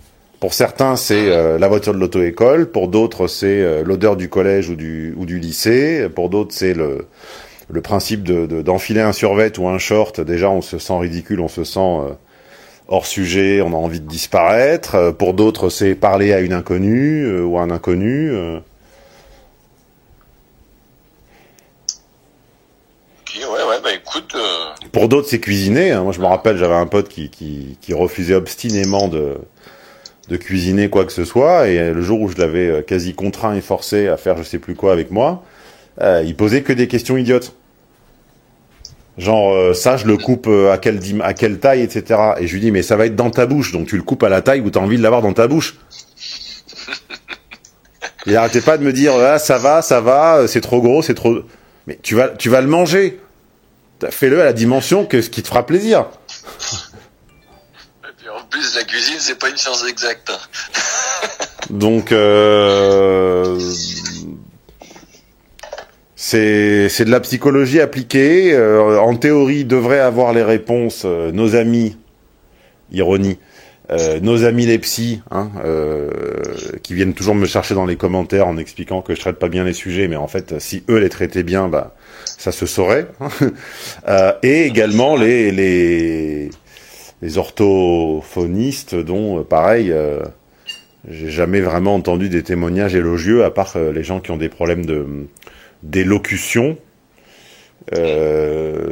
Pour 0.41 0.55
certains, 0.55 0.97
c'est 0.97 1.31
euh, 1.31 1.59
la 1.59 1.69
voiture 1.69 1.95
de 1.95 1.99
l'auto-école. 1.99 2.71
Pour 2.71 2.89
d'autres, 2.89 3.27
c'est 3.27 3.63
euh, 3.63 3.83
l'odeur 3.85 4.17
du 4.17 4.29
collège 4.29 4.69
ou 4.69 4.75
du, 4.77 5.15
ou 5.17 5.25
du 5.25 5.39
lycée. 5.39 6.09
Pour 6.15 6.29
d'autres, 6.29 6.53
c'est 6.55 6.75
le, 6.75 7.07
le 7.71 7.81
principe 7.81 8.23
de- 8.23 8.47
de- 8.47 8.61
d'enfiler 8.63 9.01
un 9.01 9.13
survêt 9.13 9.59
ou 9.59 9.69
un 9.69 9.79
short. 9.79 10.21
Déjà, 10.21 10.51
on 10.51 10.61
se 10.63 10.79
sent 10.79 10.99
ridicule, 10.99 11.41
on 11.41 11.49
se 11.49 11.65
sent 11.65 11.79
euh, 11.81 12.11
hors 12.89 13.07
sujet, 13.07 13.63
on 13.63 13.69
a 13.73 13.77
envie 13.77 14.01
de 14.01 14.09
disparaître. 14.09 14.95
Euh, 14.97 15.13
pour 15.13 15.33
d'autres, 15.33 15.69
c'est 15.71 15.95
parler 15.95 16.33
à 16.33 16.41
une 16.41 16.53
inconnue 16.53 17.25
euh, 17.25 17.43
ou 17.45 17.57
à 17.59 17.63
un 17.63 17.71
inconnu. 17.71 18.31
euh. 18.31 18.59
Ok, 23.23 23.41
ouais, 23.41 23.65
ouais, 23.69 23.81
bah 23.83 23.91
écoute, 24.17 24.35
euh, 24.37 24.89
Pour 24.93 25.09
d'autres, 25.09 25.29
c'est 25.29 25.41
cuisiner. 25.41 25.93
hein. 25.93 26.03
Moi, 26.03 26.13
je 26.13 26.21
me 26.21 26.27
rappelle, 26.27 26.57
j'avais 26.57 26.75
un 26.75 26.87
pote 26.87 27.09
qui, 27.09 27.31
qui, 27.31 27.79
qui 27.81 27.95
refusait 27.95 28.35
obstinément 28.35 29.09
de, 29.09 29.37
de 30.29 30.37
cuisiner 30.37 30.89
quoi 30.89 31.05
que 31.05 31.13
ce 31.13 31.25
soit. 31.25 31.69
Et 31.69 31.93
le 31.93 32.03
jour 32.03 32.21
où 32.21 32.29
je 32.29 32.37
l'avais 32.37 32.69
euh, 32.69 32.83
quasi 32.83 33.15
contraint 33.15 33.55
et 33.55 33.61
forcé 33.61 34.09
à 34.09 34.17
faire 34.17 34.37
je 34.39 34.43
sais 34.43 34.59
plus 34.59 34.75
quoi 34.75 34.93
avec 34.93 35.11
moi, 35.11 35.43
euh, 36.01 36.23
il 36.25 36.37
posait 36.37 36.63
que 36.63 36.73
des 36.73 36.89
questions 36.89 37.17
idiotes. 37.17 37.55
Genre, 39.19 39.55
euh, 39.55 39.73
ça, 39.73 39.97
je 39.97 40.07
le 40.07 40.19
coupe 40.19 40.47
à 40.71 40.77
quelle, 40.77 40.99
dim- 40.99 41.23
à 41.23 41.33
quelle 41.33 41.59
taille, 41.59 41.81
etc. 41.83 42.21
Et 42.39 42.47
je 42.47 42.53
lui 42.55 42.61
dis, 42.61 42.71
mais 42.71 42.83
ça 42.83 42.97
va 42.97 43.07
être 43.07 43.17
dans 43.17 43.31
ta 43.31 43.47
bouche. 43.47 43.73
Donc 43.73 43.87
tu 43.87 43.97
le 43.97 44.03
coupes 44.03 44.23
à 44.23 44.29
la 44.29 44.43
taille 44.43 44.61
où 44.61 44.71
tu 44.71 44.79
as 44.79 44.83
envie 44.83 44.99
de 44.99 45.03
l'avoir 45.03 45.23
dans 45.23 45.33
ta 45.33 45.49
bouche. 45.49 45.77
Il 48.27 48.37
arrêtait 48.37 48.61
pas 48.61 48.77
de 48.77 48.83
me 48.85 48.93
dire, 48.93 49.13
ah, 49.15 49.39
ça 49.39 49.57
va, 49.57 49.83
ça 49.83 50.01
va, 50.01 50.47
c'est 50.49 50.61
trop 50.61 50.81
gros, 50.83 51.01
c'est 51.01 51.15
trop... 51.15 51.39
Mais 51.87 51.97
tu 52.03 52.17
vas, 52.17 52.29
tu 52.31 52.49
vas 52.49 52.61
le 52.61 52.67
manger. 52.67 53.21
Fais-le 54.11 54.41
à 54.41 54.45
la 54.45 54.53
dimension 54.53 55.07
que 55.07 55.23
ce 55.23 55.31
qui 55.31 55.43
te 55.43 55.49
fera 55.49 55.65
plaisir. 55.65 56.07
et 58.05 58.13
puis 58.19 58.29
en 58.29 58.45
plus 58.51 58.75
la 58.75 58.85
cuisine 58.85 59.17
c'est 59.19 59.39
pas 59.39 59.49
une 59.49 59.57
science 59.57 59.85
exacte. 59.89 60.31
Donc, 61.71 62.13
euh, 62.13 63.59
c'est 66.15 67.05
de 67.05 67.11
la 67.11 67.21
psychologie 67.21 67.81
appliquée. 67.81 68.53
Euh, 68.55 68.99
en 68.99 69.17
théorie, 69.17 69.65
devraient 69.65 70.01
avoir 70.01 70.33
les 70.33 70.43
réponses 70.43 71.03
euh, 71.05 71.33
nos 71.33 71.57
amis, 71.57 71.97
ironie, 72.93 73.39
euh, 73.91 74.19
nos 74.21 74.45
amis 74.45 74.67
les 74.67 74.79
psys, 74.79 75.23
hein, 75.31 75.51
euh, 75.65 76.41
qui 76.83 76.95
viennent 76.95 77.15
toujours 77.15 77.35
me 77.35 77.47
chercher 77.47 77.75
dans 77.75 77.87
les 77.87 77.97
commentaires 77.97 78.49
en 78.49 78.57
expliquant 78.57 79.01
que 79.03 79.15
je 79.15 79.21
traite 79.21 79.39
pas 79.39 79.49
bien 79.49 79.65
les 79.65 79.73
sujets, 79.73 80.09
mais 80.09 80.17
en 80.17 80.27
fait, 80.27 80.59
si 80.59 80.83
eux 80.89 80.99
les 80.99 81.09
traitaient 81.09 81.45
bien, 81.45 81.69
bah, 81.69 81.95
ça 82.25 82.53
se 82.53 82.67
saurait. 82.67 83.07
Euh, 84.09 84.33
et 84.43 84.63
également 84.67 85.17
les 85.17 85.51
les 85.51 86.51
les 87.23 87.39
orthophonistes, 87.39 88.95
dont 88.95 89.41
euh, 89.41 89.43
pareil. 89.43 89.91
euh, 89.93 90.21
j'ai 91.09 91.31
jamais 91.31 91.61
vraiment 91.61 91.95
entendu 91.95 92.29
des 92.29 92.43
témoignages 92.43 92.95
élogieux, 92.97 93.45
à 93.45 93.51
part 93.51 93.75
euh, 93.77 93.93
les 93.93 94.03
gens 94.03 94.21
qui 94.21 94.33
ont 94.33 94.37
des 94.37 94.49
problèmes 94.49 94.85
de 94.87 95.07
d'élocution. 95.83 96.79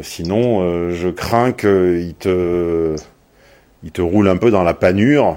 Sinon, 0.02 0.90
je 0.90 1.08
crains 1.08 1.52
qu'ils 1.52 2.14
te 2.18 2.94
ils 3.84 3.90
te 3.92 4.00
roulent 4.02 4.28
un 4.28 4.36
peu 4.38 4.50
dans 4.50 4.62
la 4.64 4.74
panure 4.74 5.36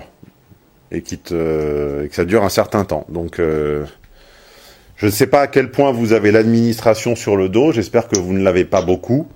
et, 0.92 1.02
qu'ils 1.02 1.20
te, 1.20 2.04
et 2.06 2.10
que 2.10 2.16
ça 2.16 2.26
dure 2.26 2.44
un 2.44 2.50
certain 2.50 2.86
temps. 2.86 3.06
Donc, 3.10 3.40
euh, 3.40 3.86
je 4.96 5.06
ne 5.06 5.12
sais 5.12 5.28
pas 5.28 5.42
à 5.42 5.48
quel 5.48 5.70
point 5.70 5.92
vous 5.92 6.14
avez 6.14 6.32
l'administration 6.32 7.16
sur 7.16 7.36
le 7.36 7.50
dos. 7.50 7.72
J'espère 7.74 8.08
que 8.08 8.18
vous 8.18 8.34
ne 8.34 8.42
l'avez 8.44 8.66
pas 8.66 8.82
beaucoup 8.82 9.28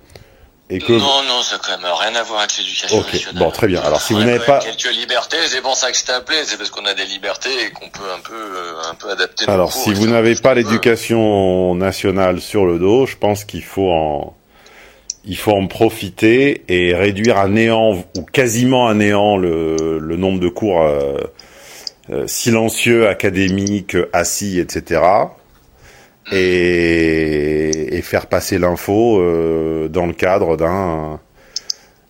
et 0.70 0.78
que 0.78 0.92
Non, 0.92 1.22
non, 1.28 1.42
ça 1.42 1.56
a 1.56 1.58
quand 1.58 1.72
même 1.82 1.92
rien 1.92 2.14
à 2.18 2.22
voir 2.22 2.40
avec 2.40 2.56
l'éducation 2.56 2.98
Ok, 3.00 3.12
nationale. 3.12 3.42
bon, 3.44 3.50
très 3.50 3.66
bien. 3.66 3.82
Alors, 3.82 4.00
si 4.00 4.14
On 4.14 4.18
vous 4.18 4.24
n'avez 4.24 4.38
pas- 4.38 4.60
quelques 4.60 4.96
libertés, 4.96 5.36
c'est 5.46 5.60
pour 5.60 5.76
ça 5.76 5.92
que 5.92 5.98
je 5.98 6.10
appelé, 6.12 6.38
c'est 6.44 6.56
parce 6.56 6.70
qu'on 6.70 6.86
a 6.86 6.94
des 6.94 7.04
libertés 7.04 7.50
et 7.66 7.70
qu'on 7.70 7.90
peut 7.90 8.10
un 8.16 8.20
peu, 8.20 8.32
euh, 8.34 8.90
un 8.90 8.94
peu 8.94 9.10
adapter. 9.10 9.44
nos 9.46 9.52
Alors, 9.52 9.70
cours 9.70 9.82
si 9.82 9.92
vous 9.92 10.06
n'avez 10.06 10.34
pas 10.36 10.54
l'éducation 10.54 11.74
nationale 11.74 12.40
sur 12.40 12.64
le 12.64 12.78
dos, 12.78 13.04
je 13.06 13.16
pense 13.16 13.44
qu'il 13.44 13.62
faut 13.62 13.90
en, 13.90 14.34
il 15.24 15.36
faut 15.36 15.52
en 15.52 15.66
profiter 15.66 16.62
et 16.68 16.94
réduire 16.94 17.38
à 17.38 17.48
néant 17.48 18.04
ou 18.16 18.22
quasiment 18.22 18.88
à 18.88 18.94
néant 18.94 19.36
le, 19.36 19.98
nombre 20.16 20.40
de 20.40 20.48
cours 20.48 20.82
euh, 20.82 21.16
euh, 22.10 22.26
silencieux, 22.26 23.06
académiques, 23.08 23.96
assis, 24.12 24.58
etc. 24.58 25.00
Et, 26.32 28.00
faire 28.02 28.26
passer 28.26 28.58
l'info 28.58 29.20
euh, 29.20 29.88
dans 29.88 30.06
le 30.06 30.12
cadre 30.12 30.56
d'un 30.56 31.20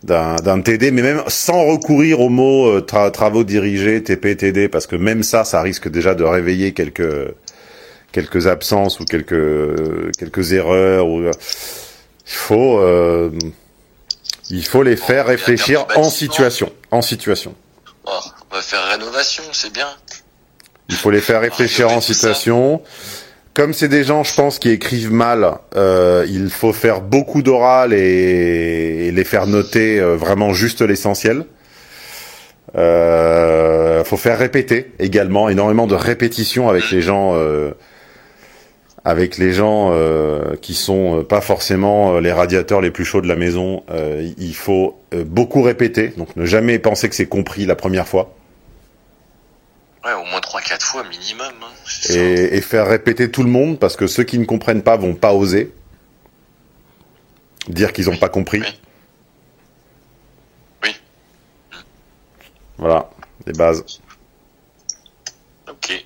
d'un 0.02 0.60
TD, 0.60 0.90
mais 0.90 1.02
même 1.02 1.22
sans 1.28 1.64
recourir 1.66 2.20
au 2.20 2.28
mot 2.28 2.66
euh, 2.66 2.80
tra- 2.80 3.10
travaux 3.12 3.44
dirigés, 3.44 4.02
TPTD, 4.02 4.68
parce 4.68 4.88
que 4.88 4.96
même 4.96 5.22
ça, 5.22 5.44
ça 5.44 5.62
risque 5.62 5.88
déjà 5.88 6.14
de 6.16 6.24
réveiller 6.24 6.72
quelques 6.72 8.46
absences 8.48 8.98
ou 8.98 9.04
quelques 9.04 10.52
erreurs. 10.52 11.06
Il 12.26 12.32
faut 12.32 12.78
euh, 12.78 13.30
il 14.50 14.64
faut 14.64 14.82
les 14.82 14.96
faire 14.96 15.26
réfléchir 15.26 15.86
en 15.96 16.04
situation, 16.10 16.72
en 16.90 17.02
situation. 17.02 17.54
Oh, 18.04 18.10
on 18.50 18.56
va 18.56 18.62
faire 18.62 18.84
rénovation, 18.90 19.44
c'est 19.52 19.72
bien. 19.72 19.88
Il 20.88 20.96
faut 20.96 21.10
les 21.10 21.20
faire 21.20 21.40
réfléchir 21.40 21.90
en 21.90 22.00
situation. 22.00 22.82
Comme 23.54 23.74
c'est 23.74 23.88
des 23.88 24.04
gens, 24.04 24.24
je 24.24 24.34
pense, 24.34 24.58
qui 24.58 24.70
écrivent 24.70 25.12
mal, 25.12 25.58
euh, 25.76 26.26
il 26.28 26.48
faut 26.48 26.72
faire 26.72 27.02
beaucoup 27.02 27.42
d'oral 27.42 27.92
et, 27.92 29.06
et 29.06 29.10
les 29.10 29.24
faire 29.24 29.46
noter 29.46 30.00
euh, 30.00 30.16
vraiment 30.16 30.52
juste 30.52 30.80
l'essentiel. 30.80 31.44
Euh, 32.74 34.04
faut 34.04 34.16
faire 34.16 34.38
répéter 34.38 34.92
également, 34.98 35.48
énormément 35.48 35.86
de 35.86 35.94
répétitions 35.94 36.68
avec 36.68 36.90
les 36.90 37.02
gens, 37.02 37.32
euh, 37.34 37.72
avec 39.04 39.36
les 39.38 39.52
gens 39.52 39.90
euh, 39.92 40.54
qui 40.56 40.74
sont 40.74 41.18
euh, 41.20 41.22
pas 41.24 41.40
forcément 41.40 42.14
euh, 42.14 42.20
les 42.20 42.32
radiateurs 42.32 42.80
les 42.80 42.90
plus 42.90 43.04
chauds 43.04 43.20
de 43.20 43.28
la 43.28 43.36
maison. 43.36 43.84
Euh, 43.90 44.30
il 44.38 44.54
faut 44.54 45.00
euh, 45.12 45.24
beaucoup 45.24 45.62
répéter, 45.62 46.08
donc 46.16 46.36
ne 46.36 46.44
jamais 46.44 46.78
penser 46.78 47.08
que 47.08 47.14
c'est 47.14 47.26
compris 47.26 47.66
la 47.66 47.74
première 47.74 48.06
fois. 48.06 48.34
Ouais, 50.04 50.12
au 50.14 50.24
moins 50.24 50.40
3-4 50.40 50.80
fois 50.82 51.04
minimum. 51.04 51.52
Hein, 51.62 52.14
et, 52.14 52.56
et 52.56 52.60
faire 52.60 52.88
répéter 52.88 53.30
tout 53.30 53.42
le 53.44 53.50
monde 53.50 53.78
parce 53.78 53.96
que 53.96 54.06
ceux 54.06 54.24
qui 54.24 54.38
ne 54.38 54.44
comprennent 54.44 54.82
pas 54.82 54.96
vont 54.96 55.14
pas 55.14 55.32
oser. 55.32 55.72
Dire 57.68 57.92
qu'ils 57.92 58.06
n'ont 58.06 58.16
pas 58.16 58.28
compris. 58.28 58.60
Oui. 58.60 58.80
Oui. 60.82 60.96
Voilà, 62.78 63.08
les 63.46 63.52
bases. 63.52 63.84
Ok. 65.68 65.90
Eh 65.90 66.04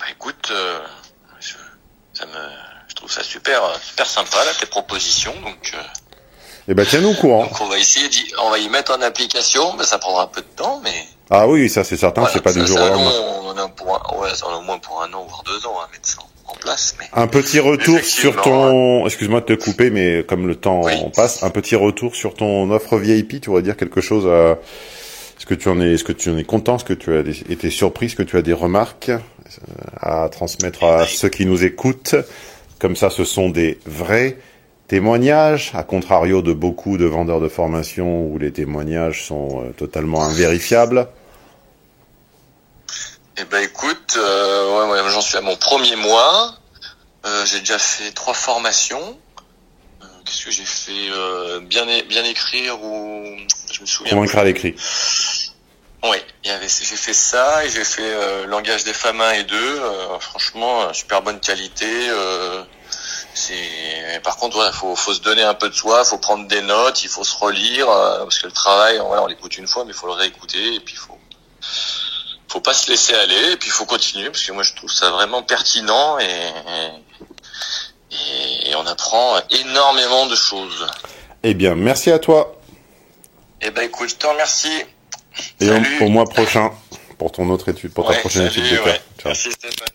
ben, 0.00 0.06
écoute, 0.10 0.48
euh, 0.50 0.80
je, 1.38 1.54
ça 2.12 2.26
me, 2.26 2.32
je 2.88 2.94
trouve 2.96 3.10
ça 3.10 3.22
super, 4.04 4.06
sympa 4.06 4.44
là 4.44 4.52
tes 4.58 4.66
propositions. 4.66 5.32
Donc, 5.44 5.72
euh, 5.74 5.78
Eh 6.68 6.74
ben 6.74 6.86
tiens-nous 6.88 7.10
au 7.10 7.14
courant. 7.14 7.44
donc 7.44 7.60
on 7.60 7.66
va 7.68 7.78
essayer, 7.78 8.08
d'y- 8.08 8.32
on 8.42 8.50
va 8.50 8.58
y 8.58 8.68
mettre 8.68 8.92
en 8.96 9.02
application, 9.02 9.74
mais 9.78 9.84
ça 9.84 9.98
prendra 9.98 10.24
un 10.24 10.26
peu 10.26 10.40
de 10.40 10.46
temps, 10.56 10.80
mais 10.84 10.92
Ah 11.30 11.46
oui, 11.48 11.68
ça 11.68 11.84
c'est 11.84 11.96
certain, 11.96 12.22
voilà, 12.22 12.34
c'est 12.34 12.42
pas 12.42 12.52
ça, 12.52 12.60
du 12.60 12.66
jour 12.66 12.76
au 12.76 12.88
lendemain. 12.88 13.12
on 13.44 13.48
en 13.48 13.56
a 13.56 13.68
pour 13.68 13.88
un, 13.94 14.18
ouais, 14.20 14.28
a 14.30 14.56
au 14.56 14.60
moins 14.62 14.78
pour 14.78 15.02
un 15.02 15.12
an 15.12 15.24
voire 15.28 15.42
deux 15.46 15.66
ans 15.66 15.76
à 15.80 15.88
mettre 15.92 16.08
ça 16.08 16.18
en, 16.46 16.54
place. 16.54 16.94
Mais 16.98 17.06
Un 17.14 17.26
petit 17.28 17.60
retour 17.60 17.98
sur 18.00 18.40
ton, 18.42 19.06
excuse-moi 19.06 19.40
de 19.40 19.46
te 19.46 19.52
couper, 19.64 19.90
mais 19.90 20.24
comme 20.28 20.46
le 20.48 20.56
temps 20.56 20.82
Oui. 20.82 20.94
passe, 21.14 21.42
un 21.44 21.50
petit 21.50 21.76
retour 21.76 22.14
sur 22.16 22.34
ton 22.34 22.70
offre 22.70 22.98
VIP. 22.98 23.40
Tu 23.40 23.48
voudrais 23.50 23.62
dire 23.62 23.76
quelque 23.76 24.00
chose 24.00 24.26
à, 24.26 24.58
est-ce 25.38 25.46
que 25.46 25.54
tu 25.54 25.68
en 25.68 25.80
es, 25.80 25.94
est-ce 25.94 26.04
que 26.04 26.12
tu 26.12 26.28
en 26.30 26.36
es 26.36 26.44
content, 26.44 26.76
est-ce 26.76 26.84
que 26.84 26.92
tu 26.92 27.16
as 27.16 27.22
des- 27.22 27.40
été 27.52 27.70
surpris, 27.70 28.06
est-ce 28.06 28.16
que 28.16 28.22
tu 28.24 28.36
as 28.36 28.42
des 28.42 28.52
remarques 28.52 29.08
euh, 29.10 29.18
à 30.00 30.28
transmettre 30.28 30.82
à 30.84 31.02
Oui. 31.02 31.08
ceux 31.16 31.28
qui 31.28 31.46
nous 31.46 31.64
écoutent? 31.64 32.16
Comme 32.80 32.96
ça, 32.96 33.10
ce 33.10 33.24
sont 33.24 33.50
des 33.50 33.78
vrais 33.84 34.38
témoignages, 34.88 35.70
à 35.74 35.82
contrario 35.84 36.40
de 36.40 36.54
beaucoup 36.54 36.96
de 36.96 37.04
vendeurs 37.04 37.40
de 37.40 37.48
formation 37.48 38.24
où 38.24 38.38
les 38.38 38.52
témoignages 38.52 39.24
sont 39.26 39.62
euh, 39.62 39.70
totalement 39.72 40.24
invérifiables. 40.24 41.06
Eh 43.36 43.44
ben 43.44 43.62
écoute, 43.62 44.16
euh, 44.16 44.88
ouais, 44.88 45.02
ouais, 45.02 45.10
j'en 45.10 45.20
suis 45.20 45.36
à 45.36 45.42
mon 45.42 45.56
premier 45.56 45.94
mois. 45.96 46.54
Euh, 47.26 47.44
j'ai 47.44 47.60
déjà 47.60 47.78
fait 47.78 48.12
trois 48.12 48.34
formations. 48.34 49.18
Euh, 50.02 50.06
Qu'est-ce 50.24 50.46
que 50.46 50.50
j'ai 50.50 50.64
fait? 50.64 50.90
Bien 51.68 52.24
écrire 52.24 52.82
ou 52.82 53.24
je 53.72 53.82
me 53.82 53.86
souviens. 53.86 54.14
Convaincre 54.14 54.38
à 54.38 54.44
l'écrit. 54.44 54.74
Oui, 56.02 56.16
il 56.44 56.48
y 56.48 56.50
avait, 56.50 56.68
j'ai 56.68 56.96
fait 56.96 57.12
ça 57.12 57.64
et 57.64 57.68
j'ai 57.70 57.84
fait 57.84 58.00
euh, 58.02 58.46
langage 58.46 58.84
des 58.84 58.94
femmes 58.94 59.20
1 59.20 59.32
et 59.32 59.42
2. 59.44 59.54
euh, 59.56 60.18
franchement, 60.18 60.82
euh, 60.82 60.92
super 60.94 61.20
bonne 61.20 61.40
qualité. 61.40 62.08
euh, 62.08 62.62
c'est, 63.34 64.20
par 64.24 64.36
contre, 64.38 64.56
voilà, 64.56 64.72
faut, 64.72 64.96
faut 64.96 65.12
se 65.14 65.20
donner 65.20 65.42
un 65.42 65.54
peu 65.54 65.68
de 65.68 65.74
soi, 65.74 66.04
faut 66.04 66.18
prendre 66.18 66.48
des 66.48 66.62
notes, 66.62 67.04
il 67.04 67.08
faut 67.08 67.22
se 67.22 67.36
relire 67.36 67.88
euh, 67.88 68.20
parce 68.24 68.38
que 68.38 68.46
le 68.46 68.52
travail, 68.52 68.98
voilà, 69.04 69.22
on 69.22 69.26
l'écoute 69.26 69.56
une 69.58 69.66
fois, 69.68 69.84
mais 69.84 69.90
il 69.92 69.96
faut 69.96 70.06
le 70.06 70.14
réécouter 70.14 70.74
et 70.74 70.80
puis 70.80 70.94
il 70.94 70.98
faut, 70.98 71.18
faut 72.48 72.60
pas 72.60 72.74
se 72.74 72.90
laisser 72.90 73.14
aller 73.14 73.52
et 73.52 73.56
puis 73.56 73.68
il 73.68 73.72
faut 73.72 73.84
continuer 73.86 74.30
parce 74.30 74.42
que 74.42 74.52
moi 74.52 74.62
je 74.62 74.74
trouve 74.74 74.90
ça 74.90 75.10
vraiment 75.10 75.42
pertinent 75.42 76.18
et, 76.18 76.24
et, 78.10 78.70
et 78.70 78.74
on 78.74 78.86
apprend 78.86 79.38
énormément 79.50 80.26
de 80.26 80.34
choses. 80.34 80.86
Eh 81.42 81.54
bien, 81.54 81.74
merci 81.74 82.10
à 82.10 82.18
toi. 82.18 82.56
Eh 83.60 83.70
ben 83.70 83.82
écoute, 83.82 84.08
je 84.10 84.16
te 84.16 84.26
remercie. 84.26 84.84
Et 85.60 85.66
Salut. 85.66 85.98
au 86.02 86.08
mois 86.08 86.24
prochain 86.24 86.70
pour 87.18 87.32
ton 87.32 87.48
autre 87.50 87.68
étude, 87.68 87.92
pour 87.92 88.04
ta 88.06 88.12
Ouais, 88.12 88.20
prochaine 88.20 88.48
salut, 88.50 88.66
étude 88.66 88.78
de 88.78 88.82
ouais. 88.84 89.00
Ciao. 89.18 89.26
Merci 89.26 89.50
Stéphane. 89.52 89.86